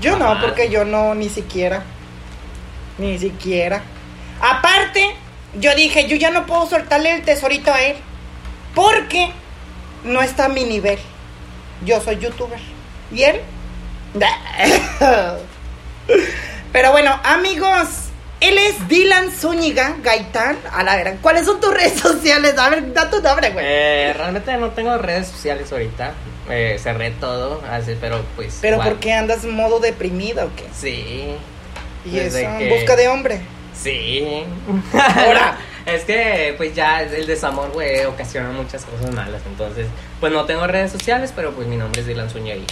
Yo 0.00 0.18
no, 0.18 0.40
porque 0.40 0.68
yo 0.68 0.84
no, 0.84 1.14
ni 1.14 1.28
siquiera. 1.28 1.82
Ni 2.98 3.18
siquiera. 3.18 3.82
Aparte, 4.40 5.14
yo 5.54 5.74
dije, 5.74 6.08
yo 6.08 6.16
ya 6.16 6.30
no 6.30 6.46
puedo 6.46 6.66
soltarle 6.66 7.14
el 7.14 7.22
tesorito 7.22 7.72
a 7.72 7.82
él. 7.82 7.96
Porque 8.74 9.30
no 10.04 10.22
está 10.22 10.46
a 10.46 10.48
mi 10.48 10.64
nivel. 10.64 10.98
Yo 11.84 12.00
soy 12.00 12.18
youtuber. 12.18 12.58
¿Y 13.12 13.22
él? 13.22 13.40
Pero 16.74 16.90
bueno, 16.90 17.16
amigos, 17.22 17.86
él 18.40 18.58
es 18.58 18.88
Dylan 18.88 19.30
Zúñiga 19.30 19.94
Gaitán. 20.02 20.58
A 20.72 20.82
la 20.82 20.96
verdad, 20.96 21.14
¿cuáles 21.22 21.46
son 21.46 21.60
tus 21.60 21.72
redes 21.72 22.00
sociales? 22.00 22.58
A 22.58 22.68
ver, 22.68 22.92
da 22.92 23.08
tu 23.08 23.22
nombre, 23.22 23.50
güey. 23.50 23.64
Eh, 23.64 24.12
realmente 24.12 24.56
no 24.56 24.70
tengo 24.70 24.98
redes 24.98 25.28
sociales 25.28 25.70
ahorita. 25.70 26.14
Eh, 26.50 26.76
cerré 26.82 27.12
todo, 27.12 27.62
así, 27.70 27.96
pero 28.00 28.24
pues. 28.34 28.58
Pero 28.60 28.74
igual. 28.74 28.88
¿por 28.88 28.98
qué 28.98 29.12
andas 29.12 29.44
en 29.44 29.54
modo 29.54 29.78
deprimido 29.78 30.46
o 30.46 30.56
qué? 30.56 30.64
Sí. 30.74 31.36
Y 32.04 32.10
Desde 32.10 32.40
eso, 32.42 32.50
en 32.58 32.68
busca 32.68 32.96
de 32.96 33.06
hombre. 33.06 33.40
Sí. 33.72 34.42
Ahora. 34.92 35.56
es 35.86 36.02
que, 36.02 36.54
pues 36.56 36.74
ya 36.74 37.02
el 37.02 37.28
desamor, 37.28 37.70
güey, 37.70 38.04
ocasiona 38.04 38.50
muchas 38.50 38.84
cosas 38.84 39.14
malas. 39.14 39.42
Entonces, 39.46 39.86
pues 40.18 40.32
no 40.32 40.44
tengo 40.44 40.66
redes 40.66 40.90
sociales, 40.90 41.32
pero 41.36 41.52
pues 41.52 41.68
mi 41.68 41.76
nombre 41.76 42.00
es 42.00 42.06
Dylan 42.08 42.28
Zúñiga. 42.28 42.64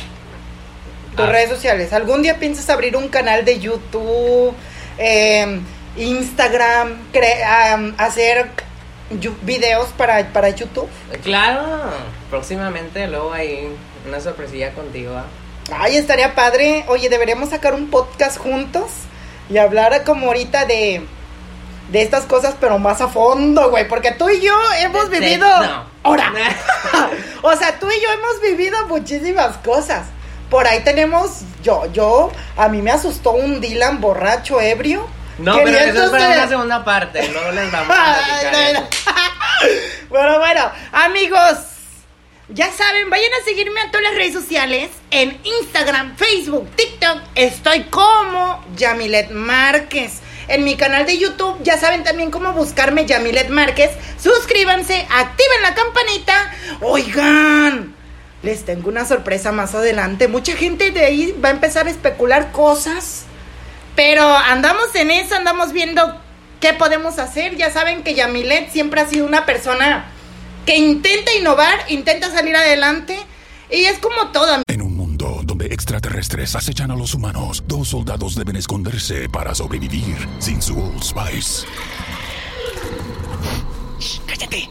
Tus 1.17 1.29
redes 1.29 1.51
sociales. 1.51 1.93
¿Algún 1.93 2.23
día 2.23 2.39
piensas 2.39 2.71
abrir 2.71 2.97
un 2.97 3.09
canal 3.09 3.45
de 3.45 3.59
YouTube, 3.59 4.55
eh, 4.99 5.61
Instagram, 5.97 6.99
hacer 7.99 8.51
videos 9.43 9.89
para, 9.91 10.27
para 10.33 10.49
YouTube? 10.51 10.89
Claro, 11.23 11.67
próximamente 12.31 13.07
luego 13.09 13.33
hay 13.33 13.69
una 14.07 14.21
sorpresilla 14.21 14.73
contigo. 14.73 15.15
¿ah? 15.17 15.27
Ay, 15.71 15.97
estaría 15.97 16.35
padre. 16.35 16.85
Oye, 16.89 17.09
deberíamos 17.09 17.51
sacar 17.51 17.75
un 17.75 17.91
podcast 17.91 18.39
juntos 18.39 18.91
y 19.51 19.59
hablar 19.59 20.05
como 20.05 20.29
ahorita 20.29 20.65
de, 20.65 21.07
de 21.91 22.03
estas 22.03 22.25
cosas, 22.25 22.55
pero 22.59 22.79
más 22.79 23.01
a 23.01 23.09
fondo, 23.09 23.71
güey. 23.71 23.87
Porque 23.87 24.13
tú 24.13 24.29
y 24.31 24.41
yo 24.41 24.55
hemos 24.81 25.11
vivido. 25.11 25.47
Ahora. 26.03 26.33
o 27.43 27.55
sea, 27.55 27.79
tú 27.79 27.87
y 27.91 28.03
yo 28.03 28.09
hemos 28.13 28.41
vivido 28.41 28.87
muchísimas 28.89 29.59
cosas. 29.59 30.07
Por 30.53 30.67
ahí 30.67 30.81
tenemos, 30.81 31.45
yo, 31.63 31.91
yo, 31.95 32.31
a 32.59 32.69
mí 32.69 32.83
me 32.83 32.91
asustó 32.91 33.31
un 33.31 33.63
Dylan 33.63 34.03
borracho, 34.03 34.61
ebrio. 34.61 35.09
No, 35.39 35.57
pero 35.65 35.79
eso 35.79 36.05
es 36.05 36.11
para 36.11 36.29
una 36.29 36.47
segunda 36.47 36.85
parte, 36.85 37.27
luego 37.27 37.53
les 37.53 37.73
vamos 37.73 37.97
a 37.99 38.51
platicar 38.53 38.89
Bueno, 40.11 40.39
bueno, 40.41 40.71
amigos, 40.93 41.57
ya 42.51 42.71
saben, 42.71 43.09
vayan 43.09 43.33
a 43.41 43.45
seguirme 43.47 43.81
a 43.81 43.91
todas 43.91 44.03
las 44.03 44.15
redes 44.15 44.35
sociales. 44.35 44.91
En 45.11 45.41
Instagram, 45.43 46.17
Facebook, 46.19 46.69
TikTok. 46.77 47.23
Estoy 47.35 47.85
como 47.85 48.63
Yamilet 48.77 49.31
Márquez. 49.31 50.21
En 50.49 50.65
mi 50.65 50.77
canal 50.77 51.07
de 51.07 51.17
YouTube 51.17 51.63
ya 51.63 51.79
saben 51.79 52.05
también 52.05 52.31
cómo 52.31 52.53
buscarme 52.53 53.07
Yamilet 53.07 53.49
Márquez. 53.49 53.93
Suscríbanse, 54.23 55.07
activen 55.09 55.63
la 55.63 55.75
campanita. 55.75 56.55
Oigan, 56.83 57.92
les 58.43 58.65
tengo 58.65 58.89
una 58.89 59.05
sorpresa 59.05 59.53
más 59.53 59.75
adelante. 59.75 60.29
Mucha 60.29 60.57
gente 60.57 60.91
de 60.91 61.05
ahí 61.05 61.35
va 61.43 61.49
a 61.49 61.53
empezar 61.53 61.87
a 61.87 61.91
especular 61.91 62.53
cosas. 62.53 63.25
Pero 63.95 64.27
andamos 64.27 64.95
en 64.95 65.11
eso, 65.11 65.35
andamos 65.35 65.73
viendo 65.73 66.21
qué 66.61 66.73
podemos 66.73 67.19
hacer. 67.19 67.57
Ya 67.57 67.71
saben 67.71 68.03
que 68.03 68.15
Yamilet 68.15 68.71
siempre 68.73 69.01
ha 69.01 69.09
sido 69.09 69.27
una 69.27 69.47
persona 69.47 70.07
que 70.67 70.77
intenta 70.77 71.33
innovar, 71.35 71.79
intenta 71.89 72.31
salir 72.31 72.57
adelante. 72.57 73.19
Y 73.71 73.85
es 73.85 73.99
como 73.99 74.29
todo. 74.33 74.63
En 74.67 74.83
un 74.83 74.97
mundo 74.97 75.41
donde 75.45 75.67
extraterrestres 75.67 76.55
acechan 76.57 76.91
a 76.91 76.97
los 76.97 77.15
humanos, 77.15 77.65
dos 77.67 77.89
soldados 77.89 78.35
deben 78.35 78.57
esconderse 78.57 79.29
para 79.29 79.55
sobrevivir 79.55 80.17
sin 80.39 80.61
su 80.61 80.79
Old 80.79 81.03
Spice. 81.03 81.67
¡Cállate! 84.27 84.69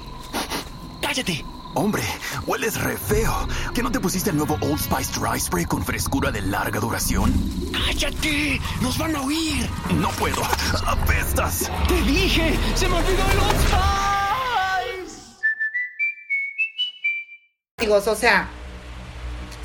¡Cállate! 1.02 1.61
Hombre, 1.74 2.04
hueles 2.46 2.80
re 2.82 2.98
feo. 2.98 3.48
¿Que 3.74 3.82
no 3.82 3.92
te 3.92 4.00
pusiste 4.00 4.30
el 4.30 4.38
nuevo 4.38 4.58
Old 4.62 4.80
Spice 4.80 5.20
Dry 5.20 5.40
Spray 5.40 5.66
con 5.66 5.86
frescura 5.86 6.32
de 6.32 6.42
larga 6.42 6.80
duración? 6.80 7.34
¡Cállate! 7.72 8.60
¡Nos 8.82 8.98
van 8.98 9.16
a 9.16 9.22
oír! 9.22 9.70
No 9.96 10.10
puedo. 10.12 10.42
¡Apestas! 10.86 11.72
¡Te 11.88 12.02
dije! 12.02 12.58
¡Se 12.76 12.88
me 12.88 12.96
olvidó 12.96 13.32
el 13.32 13.40
Old 13.40 13.60
Spice! 13.60 13.82
o 18.12 18.16
sea, 18.16 18.48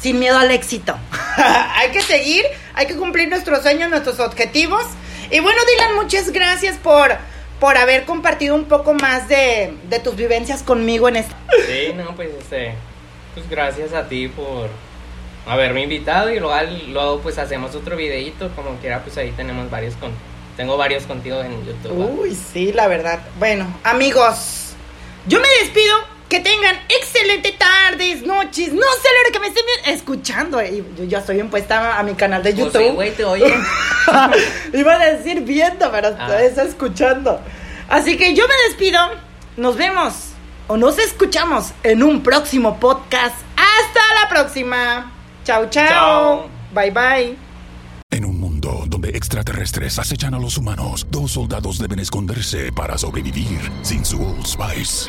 sin 0.00 0.18
miedo 0.18 0.38
al 0.38 0.50
éxito. 0.50 0.96
hay 1.36 1.90
que 1.90 2.02
seguir, 2.02 2.44
hay 2.74 2.86
que 2.86 2.96
cumplir 2.96 3.28
nuestros 3.28 3.62
sueños, 3.62 3.90
nuestros 3.90 4.20
objetivos. 4.20 4.84
Y 5.30 5.40
bueno, 5.40 5.60
Dylan, 5.66 5.96
muchas 5.96 6.30
gracias 6.30 6.76
por, 6.78 7.16
por 7.60 7.76
haber 7.76 8.04
compartido 8.04 8.54
un 8.54 8.64
poco 8.64 8.94
más 8.94 9.28
de, 9.28 9.74
tus 10.02 10.16
vivencias 10.16 10.62
conmigo 10.62 11.08
en 11.08 11.16
este. 11.16 11.34
Sí, 11.66 11.94
no, 11.94 12.14
pues 12.14 12.30
este, 12.38 12.74
pues 13.34 13.48
gracias 13.48 13.92
a 13.92 14.08
ti 14.08 14.28
por 14.28 14.68
haberme 15.46 15.82
invitado 15.82 16.30
y 16.30 16.40
luego, 16.40 16.54
luego 16.88 17.20
pues 17.20 17.38
hacemos 17.38 17.74
otro 17.74 17.96
videito, 17.96 18.50
como 18.54 18.76
quiera, 18.76 19.02
pues 19.02 19.16
ahí 19.16 19.30
tenemos 19.32 19.70
varios 19.70 19.94
con, 19.94 20.10
tengo 20.56 20.76
varios 20.76 21.04
contigo 21.04 21.40
en 21.40 21.64
YouTube. 21.64 22.20
Uy, 22.20 22.34
sí, 22.34 22.72
la 22.72 22.88
verdad. 22.88 23.20
Bueno, 23.38 23.66
amigos, 23.84 24.74
yo 25.26 25.40
me 25.40 25.48
despido 25.60 26.15
que 26.28 26.40
tengan 26.40 26.76
excelente 26.88 27.52
tardes, 27.52 28.22
noches, 28.22 28.72
no 28.72 28.82
sé 28.82 29.08
lo 29.26 29.32
que 29.32 29.38
me 29.38 29.48
estén 29.48 29.64
escuchando. 29.86 30.60
Eh, 30.60 30.84
yo 30.96 31.04
ya 31.04 31.18
estoy 31.18 31.38
impuesta 31.40 31.98
a 31.98 32.02
mi 32.02 32.14
canal 32.14 32.42
de 32.42 32.52
pues 32.52 32.72
YouTube. 32.72 32.94
güey, 32.94 33.14
te 33.14 33.24
oye. 33.24 33.54
Iba 34.72 34.94
a 34.94 34.98
decir 34.98 35.42
viendo, 35.42 35.90
pero 35.90 36.16
ah. 36.18 36.42
está 36.42 36.64
escuchando. 36.64 37.40
Así 37.88 38.16
que 38.16 38.34
yo 38.34 38.46
me 38.48 38.54
despido. 38.68 38.98
Nos 39.56 39.76
vemos 39.76 40.14
o 40.66 40.76
nos 40.76 40.98
escuchamos 40.98 41.72
en 41.82 42.02
un 42.02 42.22
próximo 42.22 42.78
podcast. 42.78 43.36
Hasta 43.56 44.00
la 44.20 44.28
próxima. 44.28 45.12
Chao, 45.44 45.70
chao. 45.70 46.48
Bye, 46.72 46.90
bye. 46.90 47.36
En 48.10 48.24
un 48.24 48.38
mundo 48.38 48.84
donde 48.86 49.10
extraterrestres 49.10 49.98
acechan 49.98 50.34
a 50.34 50.38
los 50.38 50.58
humanos, 50.58 51.06
dos 51.10 51.32
soldados 51.32 51.78
deben 51.78 52.00
esconderse 52.00 52.72
para 52.72 52.98
sobrevivir 52.98 53.60
sin 53.82 54.04
su 54.04 54.20
Old 54.20 54.46
Spice. 54.46 55.08